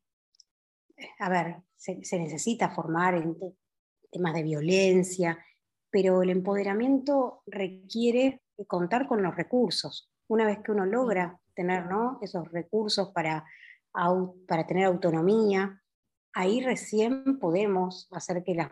[1.20, 3.38] a ver, se, necesita formar en
[4.12, 5.38] temas de violencia,
[5.90, 10.12] pero el empoderamiento requiere contar con los recursos.
[10.28, 11.86] Una vez que uno logra tener
[12.22, 13.46] esos recursos para,
[14.48, 15.82] para tener autonomía,
[16.34, 18.70] ahí recién podemos hacer que, las,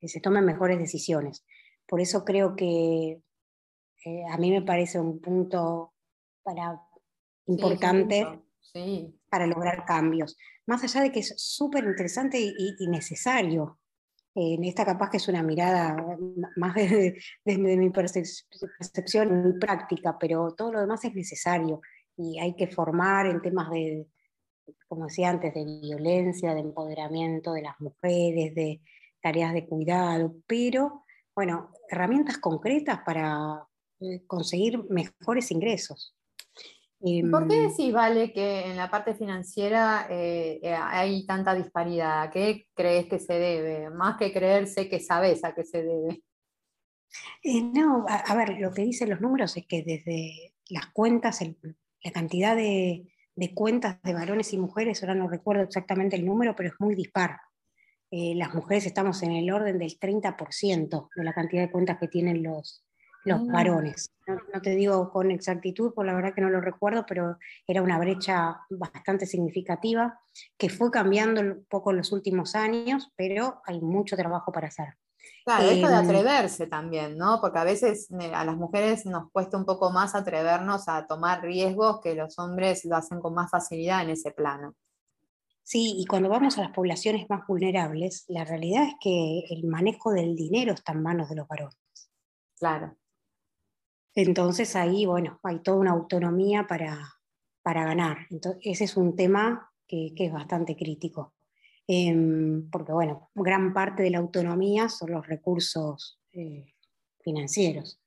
[0.00, 1.44] que se tomen mejores decisiones.
[1.86, 3.22] Por eso creo que
[4.04, 5.94] eh, a mí me parece un punto
[6.42, 6.80] para,
[7.46, 8.26] importante
[9.28, 10.36] para lograr cambios.
[10.66, 13.78] Más allá de que es súper interesante y, necesario.
[14.34, 15.96] En esta capaz que es una mirada
[16.56, 17.18] más desde,
[17.58, 21.80] mi percepción, mi práctica, pero todo lo demás es necesario
[22.16, 24.06] y hay que formar en temas de,
[24.86, 28.80] como decía antes, de violencia, de empoderamiento de las mujeres, de
[29.20, 31.04] tareas de cuidado, pero
[31.34, 33.66] bueno, herramientas concretas para
[34.00, 36.17] eh, conseguir mejores ingresos.
[37.00, 42.22] ¿Por qué em, decís, Vale, que en la parte financiera eh, eh, hay tanta disparidad?
[42.22, 43.90] ¿A qué crees que se debe?
[43.90, 46.22] Más que creerse que sabes a qué se debe.
[47.72, 51.40] no, a, ver, lo que dicen los números es que desde las cuentas,
[52.02, 53.06] la cantidad de,
[53.36, 56.96] de, cuentas de varones y mujeres, ahora no recuerdo exactamente el número, pero es muy
[56.96, 57.38] dispar.
[58.10, 62.42] las mujeres estamos en el orden del 30% de la cantidad de cuentas que tienen
[62.42, 62.87] los,
[63.24, 64.10] los varones.
[64.26, 67.98] No, te digo con exactitud, por la verdad que no lo recuerdo, pero era una
[67.98, 70.20] brecha bastante significativa
[70.56, 74.96] que fue cambiando un poco en los últimos años, pero hay mucho trabajo para hacer.
[75.44, 77.40] Claro, esto de em, atreverse también, ¿no?
[77.40, 82.00] Porque a veces a las mujeres nos cuesta un poco más atrevernos a tomar riesgos
[82.00, 84.74] que los hombres lo hacen con más facilidad en ese plano.
[85.62, 90.12] Sí, y cuando vamos a las poblaciones más vulnerables, la realidad es que el manejo
[90.12, 91.76] del dinero está en manos de los varones.
[92.58, 92.96] Claro.
[94.14, 97.14] Entonces ahí, bueno, hay toda una autonomía para,
[97.64, 98.26] ganar.
[98.30, 101.34] Entonces, ese es un tema que, es bastante crítico.
[101.86, 106.74] Em, porque, bueno, gran parte de la autonomía son los recursos eh,
[107.20, 108.00] financieros.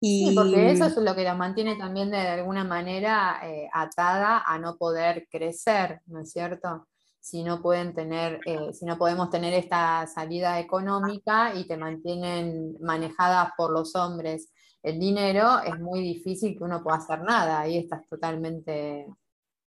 [0.00, 4.42] Y, sí, porque eso es lo que la mantiene también de alguna manera eh, atada
[4.46, 6.86] a no poder crecer, ¿no es cierto?
[7.18, 12.76] Si no pueden tener, eh, si no podemos tener esta salida económica y te mantienen
[12.80, 14.52] manejadas por los hombres
[14.86, 19.08] el dinero, es muy difícil que uno pueda hacer nada, ahí estás totalmente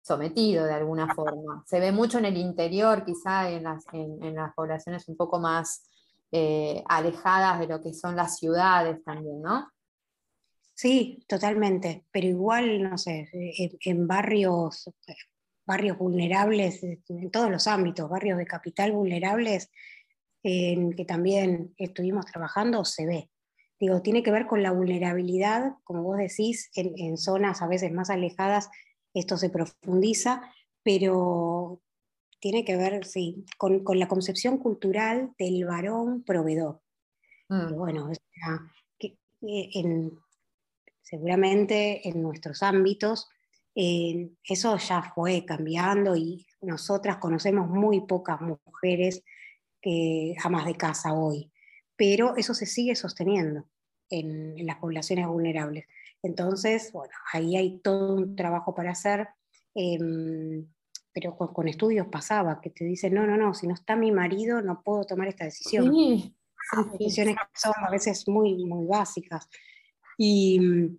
[0.01, 1.65] sometido de alguna forma.
[1.67, 5.83] Se ve mucho en el interior, quizá en las, en, las poblaciones un poco más
[6.31, 9.69] eh, alejadas de lo que son las ciudades también, ¿no?
[10.73, 14.89] Sí, totalmente, pero igual, no sé, en, barrios,
[15.67, 19.69] barrios vulnerables, en todos los ámbitos, barrios de capital vulnerables,
[20.45, 23.31] en que también estuvimos trabajando, se ve.
[23.81, 28.11] Digo, tiene que ver con la vulnerabilidad, como vos decís, en, zonas a veces más
[28.11, 28.71] alejadas
[29.15, 30.43] esto se profundiza,
[30.83, 31.81] pero
[32.41, 36.81] tiene que ver, sí, con, la concepción cultural del varón proveedor.
[37.49, 37.75] Mm.
[37.75, 38.11] bueno,
[41.01, 43.29] seguramente en nuestros ámbitos
[43.75, 49.23] eso ya fue cambiando y nosotras conocemos muy pocas mujeres
[49.81, 51.51] que amas de casa hoy
[51.99, 53.65] pero eso se sigue sosteniendo
[54.09, 55.87] en, las poblaciones vulnerables.
[56.23, 59.29] Entonces, bueno, ahí hay todo un trabajo para hacer,
[59.75, 60.67] em,
[61.13, 64.63] pero con, estudios pasaba, que te dicen, no, no, no, si no está mi marido
[64.63, 65.93] no puedo tomar esta decisión.
[65.93, 66.35] Sí,
[66.93, 69.49] decisiones que son a veces muy, muy básicas.
[70.17, 70.99] Y mm,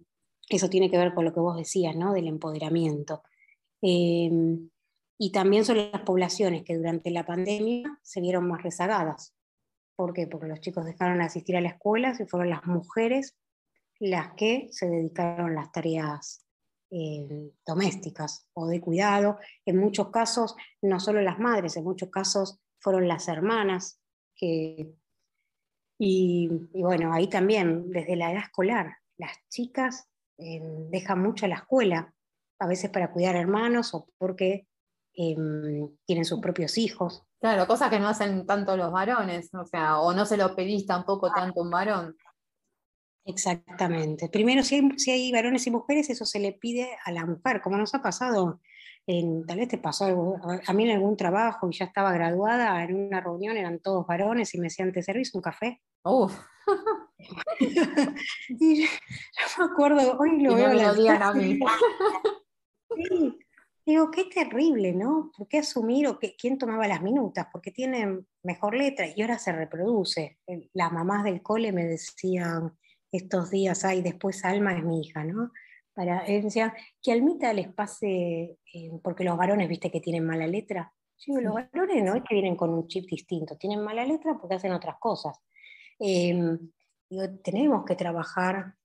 [0.50, 2.14] eso tiene que ver con lo que vos decías, ¿no?
[2.14, 3.24] Del empoderamiento.
[3.82, 4.70] Em,
[5.18, 9.34] y también son las poblaciones que durante la pandemia se vieron más rezagadas.
[10.00, 10.28] ¿Por qué?
[10.28, 13.38] Porque los chicos dejaron de asistir a la escuela y fueron las mujeres
[14.00, 16.46] las que se dedicaron a las tareas
[16.90, 19.40] eh, domésticas o de cuidado.
[19.66, 24.00] En muchos casos, no solo las madres, en muchos casos fueron las hermanas.
[24.40, 24.88] y,
[26.72, 30.08] bueno, ahí también, desde la edad escolar, las chicas
[30.38, 32.14] eh, dejan mucho la escuela,
[32.58, 34.66] a veces para cuidar hermanos o porque
[35.14, 37.26] em, tienen sus propios hijos.
[37.40, 40.86] Claro, cosas que no hacen tanto los varones, o sea, o no se lo pedís
[40.86, 42.18] tampoco tanto un varón.
[43.26, 44.28] Exactamente.
[44.28, 47.62] Primero, si hay, si hay varones y mujeres, eso se le pide a la mujer,
[47.62, 48.60] como nos ha pasado,
[49.08, 52.84] en, tal vez te pasó algo, a mí en algún trabajo y ya estaba graduada,
[52.84, 55.82] en una reunión eran todos varones y me decían, ¿te servís un café?
[56.04, 56.38] Uf.
[58.50, 58.90] y yo,
[59.58, 61.60] me acuerdo, hoy lo veo lo digan a mí.
[62.96, 63.40] sí,
[63.90, 65.32] Digo, qué terrible, ¿no?
[65.36, 67.48] ¿Por qué asumir o quién tomaba las minutas?
[67.52, 70.38] Porque tienen mejor letra y ahora se reproduce.
[70.74, 72.78] Las mamás del cole me decían
[73.12, 75.52] estos días, ay, después Alma es mi hija, ¿no?
[75.92, 76.72] Para, decían,
[77.02, 80.94] que Almita les pase, eh, porque los varones, viste, que tienen mala letra.
[81.18, 84.38] Yo digo, los varones no es que vienen con un chip distinto, tienen mala letra
[84.40, 85.36] porque hacen otras cosas.
[85.98, 86.60] Em,
[87.10, 88.76] digo, tenemos que trabajar,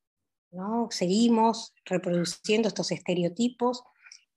[0.51, 0.89] ¿no?
[0.91, 3.85] Seguimos reproduciendo estos estereotipos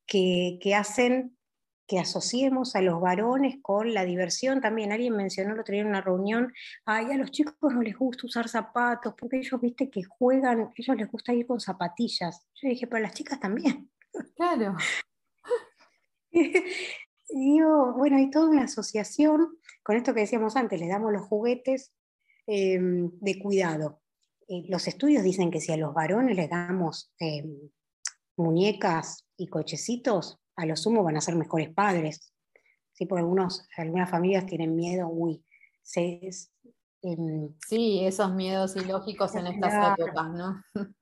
[0.08, 1.38] que, hacen
[1.86, 4.92] que asociemos a los varones con la diversión también.
[4.92, 6.54] Alguien mencionó el otro día en una reunión,
[6.86, 10.98] ay, a los chicos no les gusta usar zapatos, porque ellos, viste, que juegan, ellos
[10.98, 12.48] les gusta ir con zapatillas.
[12.56, 13.90] Yo dije, pero las chicas también.
[14.36, 14.76] Claro.
[17.30, 21.94] digo, bueno, hay toda una asociación con esto que decíamos antes, les damos los juguetes
[22.46, 24.02] em, de cuidado.
[24.48, 27.70] Eh, los estudios dicen que si a los varones les damos em,
[28.36, 32.34] muñecas y cochecitos, a lo sumo van a ser mejores padres.
[32.94, 33.06] ¿sí?
[33.06, 35.46] Porque algunos, algunas familias tienen miedo, uy,
[35.84, 36.20] se,
[37.02, 40.64] Em, sí, esos miedos ilógicos en estas épocas, ¿no?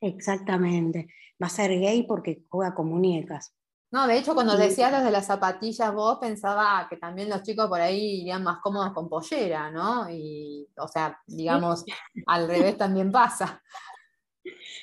[0.00, 1.08] Exactamente.
[1.42, 3.54] Va a ser gay porque juega con muñecas.
[3.90, 7.68] No, de hecho, cuando decías los de las zapatillas, vos pensaba que también los chicos
[7.68, 10.10] por ahí irían más cómodos con pollera, ¿no?
[10.10, 11.84] Y, o sea, digamos,
[12.26, 13.62] al revés también pasa.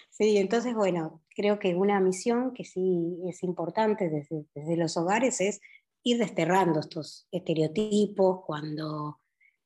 [0.10, 5.42] Sí, entonces, bueno, creo que una misión que sí es importante desde, desde los hogares
[5.42, 5.60] es
[6.04, 9.20] ir desterrando estos estereotipos cuando,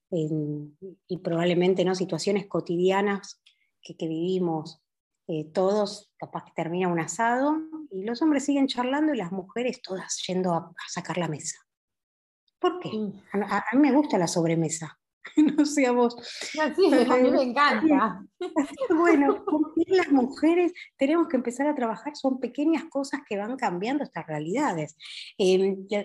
[0.09, 1.93] y probablemente, ¿no?
[1.93, 3.41] Situaciones cotidianas
[3.81, 4.81] que, que vivimos
[5.27, 7.57] eh, todos, capaz que termina un asado,
[7.91, 11.57] y los hombres siguen charlando y las mujeres todas yendo a, sacar la mesa.
[12.57, 12.89] ¿Por qué?
[13.33, 14.97] A, mí me gusta la sobremesa.
[15.57, 16.15] no sé a vos.
[16.59, 16.69] a
[17.17, 18.23] mí me encanta.
[18.89, 19.43] bueno,
[19.87, 24.95] las mujeres tenemos que empezar a trabajar, son pequeñas cosas que van cambiando estas realidades.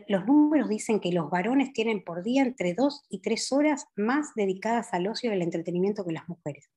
[0.08, 4.34] Los números dicen que los varones tienen por día entre dos y tres horas más
[4.34, 6.70] dedicadas al ocio y al entretenimiento que las mujeres.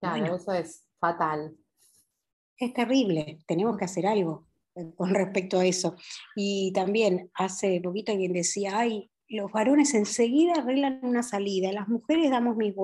[0.00, 1.56] Claro, eso es fatal.
[2.56, 5.96] Es terrible, tenemos que hacer algo eh, con respecto a eso.
[6.34, 12.30] Y también hace poquito alguien decía, ay, los varones enseguida arreglan una salida, las mujeres
[12.30, 12.74] damos mil,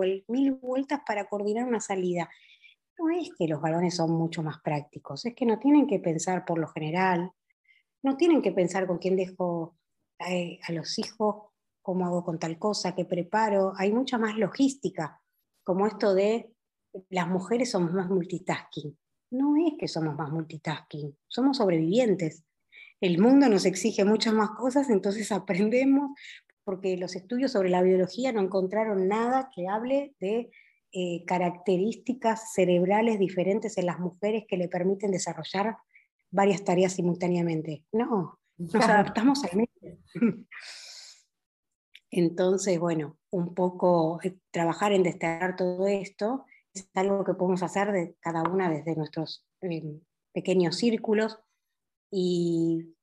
[0.61, 2.31] vueltas para coordinar una salida.
[2.99, 6.47] No es que los varones son mucho más prácticos, es que no tienen que pensar
[6.47, 7.33] por lo general,
[8.03, 9.77] no tienen que pensar con quién dejo
[10.27, 13.75] eh, a los hijos, cómo hago con tal cosa, qué preparo.
[13.77, 15.21] Hay mucha más logística,
[15.63, 16.51] como esto de
[17.11, 18.97] las mujeres somos más multitasking.
[19.31, 22.43] No es que somos más multitasking, somos sobrevivientes.
[23.01, 26.11] El mundo nos exige muchas más cosas, entonces aprendemos,
[26.65, 30.51] porque los estudios sobre la biología no encontraron nada que hable de
[30.93, 35.77] eh, características cerebrales diferentes en las mujeres que le permiten desarrollar
[36.31, 37.85] varias tareas simultáneamente.
[37.93, 39.99] No, nos adaptamos al medio.
[42.11, 46.45] Entonces, bueno, un poco eh, trabajar en desterrar todo esto
[46.75, 50.01] es algo que podemos hacer de cada una desde nuestros eh,
[50.33, 51.39] pequeños círculos
[52.11, 52.95] y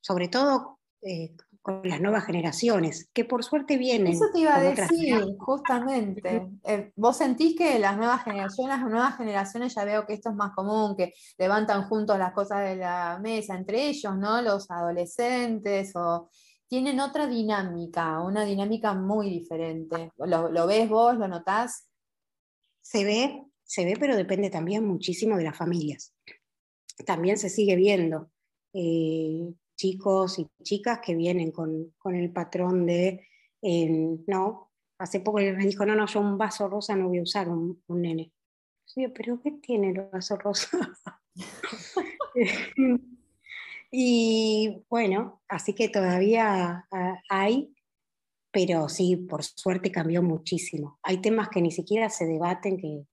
[0.00, 4.14] sobre todo eh, con las nuevas generaciones, que por suerte vienen.
[4.14, 6.48] Eso te iba a decir, justamente.
[6.64, 10.34] Eh, ¿Vos sentís que las nuevas generaciones, las nuevas generaciones, ya veo que esto es
[10.34, 14.42] más común, que levantan juntos las cosas de la mesa entre ellos, ¿no?
[14.42, 16.28] Los adolescentes, o
[16.66, 20.10] tienen otra dinámica, una dinámica muy diferente.
[20.18, 21.88] ¿Lo, lo ves vos, lo notás?
[22.80, 26.12] Se ve, se ve, pero depende también muchísimo de las familias.
[27.06, 28.32] También se sigue viendo
[28.72, 33.26] eh, chicos y chicas que vienen con, el patrón de,
[34.26, 37.48] no, hace poco me dijo, no, no, yo un vaso rosa no voy a usar,
[37.48, 38.32] un, nene.
[38.84, 40.92] Sí, pero ¿qué tiene el vaso rosa?
[43.90, 47.74] y bueno, así que todavía ah, hay
[48.52, 50.98] pero sí, por suerte cambió muchísimo.
[51.02, 53.06] Hay temas que ni siquiera se debaten que,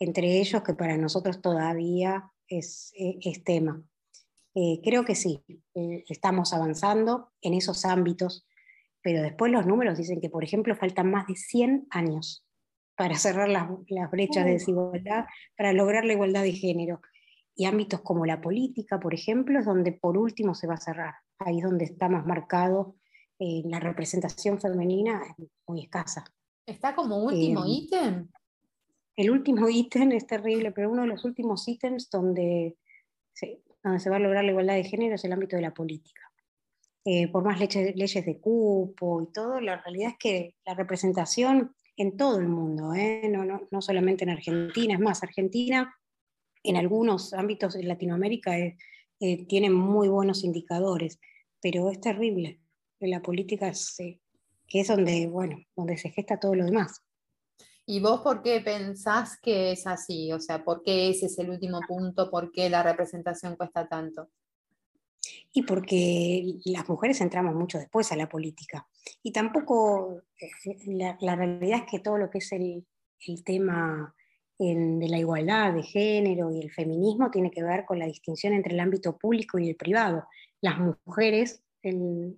[0.00, 3.82] entre ellos que para nosotros todavía es, eh, tema.
[4.56, 5.44] Eh, creo que sí,
[5.74, 8.44] eh, estamos avanzando en esos ámbitos,
[9.02, 12.44] pero después los números dicen que, por ejemplo, faltan más de 100 años
[12.96, 15.26] para cerrar las, las brechas de desigualdad,
[15.56, 17.00] para lograr la igualdad de género.
[17.54, 21.14] Y ámbitos como la política, por ejemplo, es donde por último se va a cerrar.
[21.38, 22.96] Ahí es donde está más marcado
[23.38, 26.24] eh, la representación femenina es muy escasa.
[26.64, 28.28] ¿Está como último eh, ítem?
[29.14, 32.76] El último ítem es terrible, pero uno de los últimos ítems donde
[33.34, 35.74] se, donde se va a lograr la igualdad de género es el ámbito de la
[35.74, 36.22] política.
[37.04, 42.16] Eh, por más leyes de cupo y todo, la realidad es que la representación en
[42.16, 42.92] todo el mundo,
[43.30, 45.94] no, no, no, solamente en Argentina, es más, Argentina
[46.62, 48.56] en algunos ámbitos de Latinoamérica
[49.18, 51.20] tiene muy buenos indicadores,
[51.62, 52.60] pero es terrible
[53.00, 53.72] la política,
[54.66, 57.02] que es donde, bueno, donde se gesta todo lo demás.
[57.88, 60.32] ¿Y vos por qué pensás que es así?
[60.32, 62.28] O sea, ¿por qué ese es el último punto?
[62.28, 64.28] ¿Por qué la representación cuesta tanto?
[65.52, 68.88] Y porque las mujeres entramos mucho después a la política.
[69.22, 72.84] Y tampoco, eh, la, realidad es que todo lo que es el,
[73.44, 74.14] tema
[74.58, 78.74] de la igualdad de género y el feminismo tiene que ver con la distinción entre
[78.74, 80.26] el ámbito público y el privado.
[80.60, 82.36] Las mujeres, el,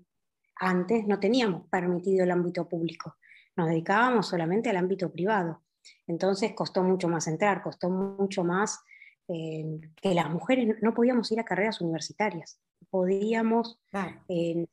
[0.56, 3.16] antes no teníamos permitido el ámbito público,
[3.58, 5.62] nos dedicábamos solamente al ámbito privado.
[6.06, 8.80] Entonces costó mucho más entrar, costó mucho más
[9.26, 12.60] eh, que las mujeres no podíamos ir a carreras universitarias.
[12.88, 13.80] Podíamos,
[14.28, 14.68] en,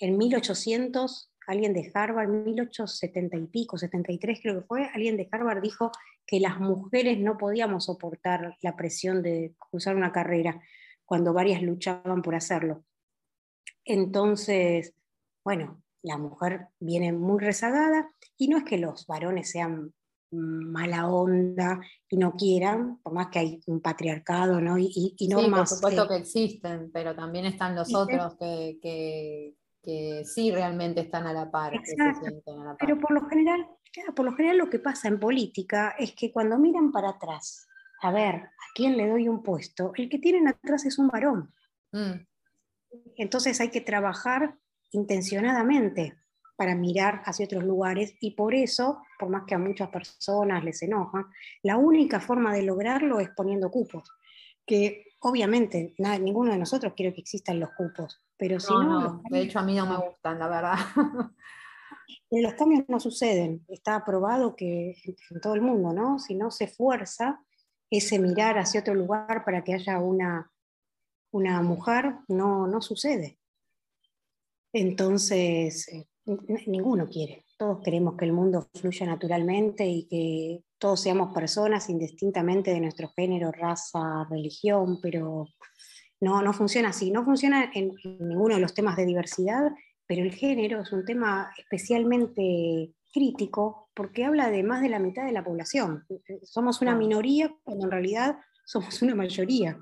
[0.00, 5.92] 1800, alguien de Harvard, 1870 y pico, 73 creo que fue, alguien de Harvard dijo
[6.26, 10.60] que las mujeres no podíamos soportar la presión de cursar una carrera
[11.04, 12.84] cuando varias luchaban por hacerlo.
[13.84, 14.92] Entonces,
[15.44, 19.92] bueno, la mujer viene muy rezagada y no es que los varones sean
[20.30, 24.76] mala onda y no quieran, por más que hay un patriarcado ¿no?
[24.78, 25.70] y, y, normas.
[25.70, 31.02] Sí, por supuesto que existen, pero también están los otros que, que, que, sí realmente
[31.02, 31.72] están a la par.
[32.78, 33.66] Pero por lo, general,
[34.14, 37.66] por lo general lo que pasa en política es que cuando miran para atrás,
[38.02, 39.92] a ver, ¿a quién le doy un puesto?
[39.96, 41.54] El que tienen atrás es un varón.
[41.92, 42.26] Mm.
[43.16, 44.58] Entonces hay que trabajar
[44.94, 46.16] intencionadamente
[46.56, 50.82] para mirar hacia otros lugares y por eso, por más que a muchas personas les
[50.82, 51.26] enoja,
[51.62, 54.10] la única forma de lograrlo es poniendo cupos,
[54.64, 59.22] que obviamente nada, ninguno de nosotros quiere que existan los cupos, pero si no...
[59.30, 60.74] de hecho a mí no me gustan, la verdad.
[62.30, 64.94] Los cambios no suceden, está aprobado que
[65.30, 66.18] en todo el mundo, ¿no?
[66.18, 67.40] Si no se fuerza
[67.90, 70.50] ese mirar hacia otro lugar para que haya una,
[71.30, 73.38] una mujer, no, no sucede.
[74.74, 76.08] Entonces, eh,
[76.66, 77.44] ninguno quiere.
[77.56, 83.08] Todos queremos que el mundo fluya naturalmente y que todos seamos personas indistintamente de nuestro
[83.14, 85.46] género, raza, religión, pero
[86.20, 87.12] no, no funciona así.
[87.12, 89.70] No funciona en, ninguno de los temas de diversidad,
[90.08, 95.24] pero el género es un tema especialmente crítico porque habla de más de la mitad
[95.24, 96.04] de la población.
[96.42, 99.78] Somos una minoría cuando en realidad somos una mayoría.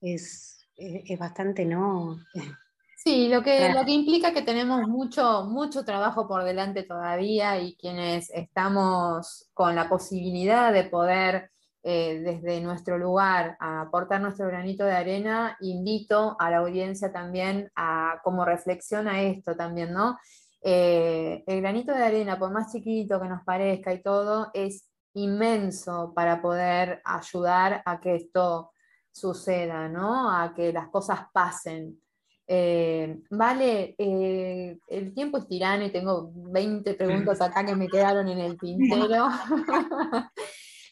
[0.00, 2.20] Es, es, es bastante no
[3.02, 7.74] Sí, lo que, lo que implica que tenemos mucho, mucho trabajo por delante todavía y
[7.76, 11.50] quienes estamos con la posibilidad de poder
[11.82, 18.20] eh, desde nuestro lugar aportar nuestro granito de arena, invito a la audiencia también a
[18.22, 20.18] cómo reflexiona esto también, ¿no?
[20.60, 26.12] Eh, el granito de arena, por más chiquito que nos parezca y todo, es inmenso
[26.14, 28.72] para poder ayudar a que esto
[29.10, 30.30] suceda, ¿no?
[30.30, 31.98] A que las cosas pasen.
[32.52, 38.26] Eh, vale, eh, el tiempo es tirano y tengo 20 preguntas acá que me quedaron
[38.26, 39.28] en el tintero.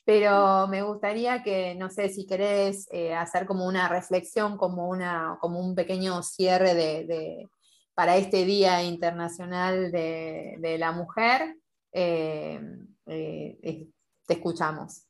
[0.04, 5.36] Pero me gustaría que, no sé, si querés eh, hacer como una reflexión, como, una,
[5.40, 7.48] como un pequeño cierre de,
[7.92, 11.56] para este Día Internacional de, la Mujer,
[11.90, 12.78] te
[14.28, 15.08] escuchamos.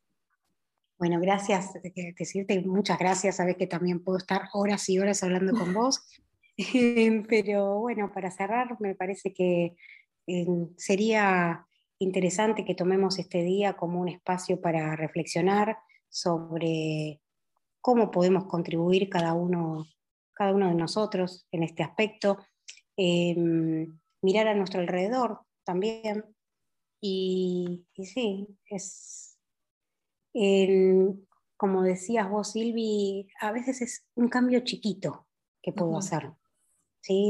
[0.96, 1.74] Bueno, gracias,
[2.18, 6.00] decirte muchas gracias, sabes que también puedo estar horas y horas hablando con vos.
[7.28, 9.76] Pero bueno, para cerrar, me parece que
[10.26, 11.64] em, sería
[12.00, 15.78] interesante que tomemos este día como un espacio para reflexionar
[16.08, 17.20] sobre
[17.80, 19.86] cómo podemos contribuir cada uno,
[20.32, 22.38] cada uno de nosotros en este aspecto,
[22.96, 26.24] em, mirar a nuestro alrededor también.
[27.00, 29.38] Y, sí, es,
[31.56, 35.28] como decías vos, Silvi, a veces es un cambio chiquito
[35.62, 36.32] que puedo hacer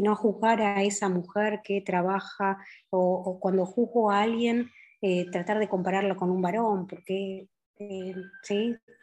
[0.02, 2.58] no juzgar a esa mujer que trabaja
[2.90, 7.48] o, cuando juzgo a alguien, eh, tratar de compararlo con un varón, porque
[7.78, 8.14] eh,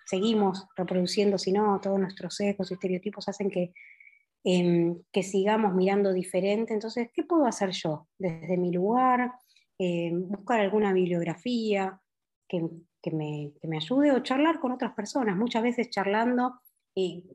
[0.05, 3.73] seguimos reproduciendo, si no, todos nuestros sesgos y estereotipos hacen que,
[4.43, 6.73] em, que sigamos mirando diferente.
[6.73, 9.31] Entonces, ¿qué puedo hacer yo desde mi lugar?
[9.77, 11.99] Em, buscar alguna bibliografía
[12.47, 15.37] que, me, que, me, ayude o charlar con otras personas.
[15.37, 16.59] Muchas veces charlando
[16.93, 17.25] y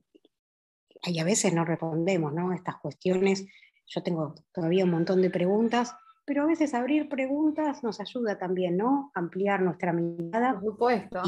[1.05, 2.53] y a veces no respondemos, ¿no?
[2.53, 3.47] Estas cuestiones,
[3.87, 5.95] yo tengo todavía un montón de preguntas,
[6.25, 9.11] pero a veces abrir preguntas nos ayuda también, ¿no?
[9.15, 10.55] Ampliar nuestra mirada.
[10.55, 11.23] Por supuesto.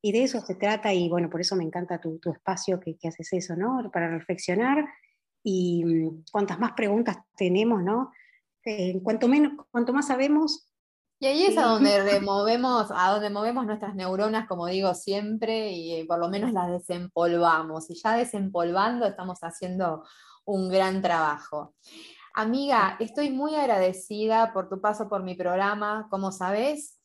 [0.00, 3.32] Y, de eso se trata, y bueno, por eso me encanta tu, espacio que, haces
[3.32, 3.90] eso, ¿no?
[3.92, 4.84] Para reflexionar.
[5.44, 8.10] Y mm, cuantas más preguntas tenemos, ¿no?
[8.64, 10.71] Eh, cuanto, menos, cuanto más sabemos,
[11.22, 15.94] y ahí es a donde removemos, a donde movemos nuestras neuronas, como digo siempre, y
[15.94, 17.88] eh, por lo menos las desempolvamos.
[17.90, 20.02] Y ya desempolvando estamos haciendo
[20.44, 21.76] un gran trabajo.
[22.34, 26.08] Amiga, estoy muy agradecida por tu paso por mi programa.
[26.10, 26.98] Como sabes,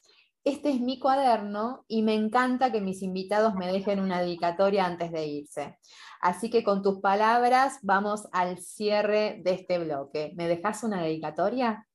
[0.44, 5.12] este es mi cuaderno y me encanta que mis invitados me dejen una dedicatoria antes
[5.12, 5.78] de irse.
[6.22, 10.34] Así que con tus palabras vamos al cierre de este bloque.
[10.36, 11.87] ¿Me dejas una dedicatoria?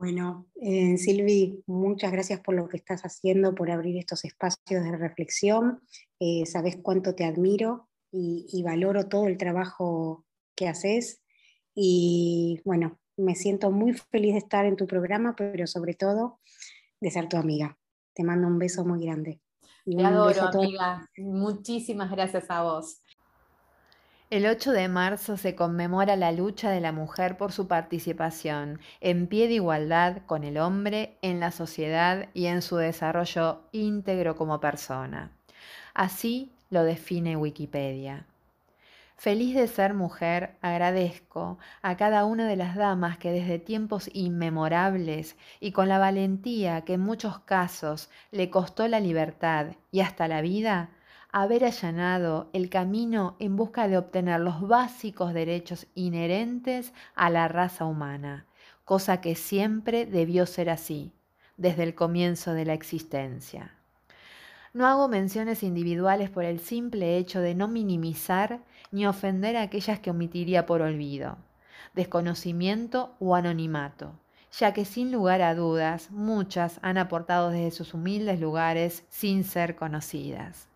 [0.00, 4.96] Bueno, eh, Silvi, muchas gracias por lo que estás haciendo, por abrir estos espacios de
[4.96, 5.82] reflexión.
[6.18, 10.24] Eh, sabes cuánto te admiro y, valoro todo el trabajo
[10.56, 11.20] que haces.
[11.74, 16.40] Y bueno, me siento muy feliz de estar en tu programa, pero sobre todo
[16.98, 17.78] de ser tu amiga.
[18.14, 19.42] Te mando un beso muy grande.
[19.84, 21.06] Te adoro, amiga.
[21.18, 23.02] Muchísimas gracias a vos.
[24.30, 29.26] El 8 de marzo se conmemora la lucha de la mujer por su participación en
[29.26, 34.60] pie de igualdad con el hombre en la sociedad y en su desarrollo íntegro como
[34.60, 35.32] persona.
[35.94, 38.24] Así lo define Wikipedia.
[39.16, 45.36] Feliz de ser mujer, agradezco a cada una de las damas que desde tiempos inmemorables
[45.58, 50.40] y con la valentía que en muchos casos le costó la libertad y hasta la
[50.40, 50.90] vida,
[51.32, 57.84] haber allanado el camino en busca de obtener los básicos derechos inherentes a la raza
[57.84, 58.46] humana,
[58.84, 61.12] cosa que siempre debió ser así,
[61.56, 63.74] desde el comienzo de la existencia.
[64.72, 68.60] No hago menciones individuales por el simple hecho de no minimizar
[68.90, 71.38] ni ofender a aquellas que omitiría por olvido,
[71.94, 74.12] desconocimiento o anonimato,
[74.58, 79.76] ya que sin lugar a dudas muchas han aportado desde sus humildes lugares sin ser
[79.76, 80.69] conocidas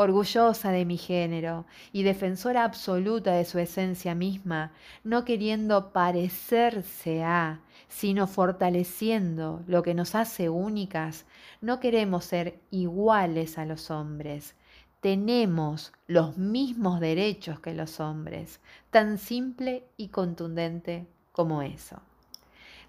[0.00, 4.70] orgullosa de mi género y defensora absoluta de su esencia misma,
[5.02, 11.26] no queriendo parecerse a, sino fortaleciendo lo que nos hace únicas,
[11.60, 14.54] no queremos ser iguales a los hombres.
[15.00, 22.00] Tenemos los mismos derechos que los hombres, tan simple y contundente como eso.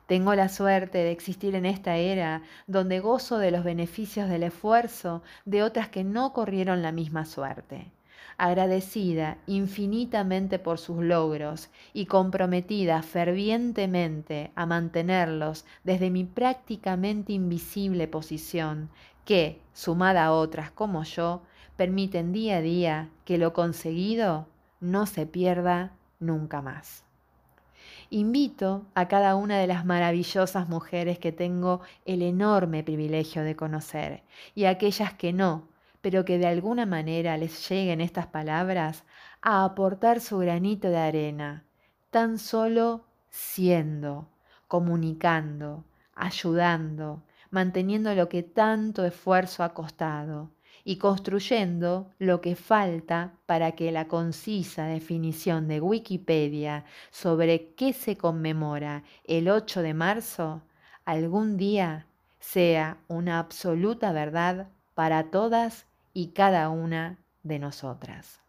[0.10, 5.22] Tengo la suerte de existir en esta era donde gozo de los beneficios del esfuerzo
[5.46, 7.92] de otras que no corrieron la misma suerte.
[8.40, 18.90] Agradecida infinitamente por sus logros y comprometida fervientemente a mantenerlos desde mi prácticamente invisible posición,
[19.26, 21.44] que, sumada a otras como yo,
[21.78, 24.48] permiten día a día que lo conseguido
[24.80, 27.04] no se pierda nunca más.
[28.12, 34.24] Invito a cada una de las maravillosas mujeres que tengo el enorme privilegio de conocer
[34.56, 35.68] y a aquellas que no,
[36.02, 39.04] pero que de alguna manera les lleguen estas palabras,
[39.44, 41.66] a aportar su granito de arena,
[42.10, 44.28] tan solo siendo,
[44.68, 45.86] comunicando,
[46.16, 50.50] ayudando, manteniendo lo que tanto esfuerzo ha costado
[50.84, 58.18] y construyendo lo que falta para que la concisa definición de Wikipedia sobre qué se
[58.18, 60.62] conmemora el 8 de marzo
[61.06, 62.06] algún día
[62.40, 68.40] sea una absoluta verdad para todas y cada una de nosotras.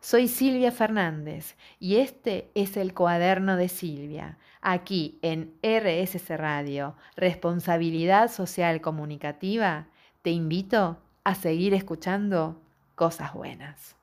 [0.00, 8.30] Soy Silvia Fernández y este es el cuaderno de Silvia, aquí en RSC Radio, Responsabilidad
[8.30, 9.88] Social Comunicativa.
[10.22, 12.60] Te invito a seguir escuchando
[12.94, 13.99] cosas buenas.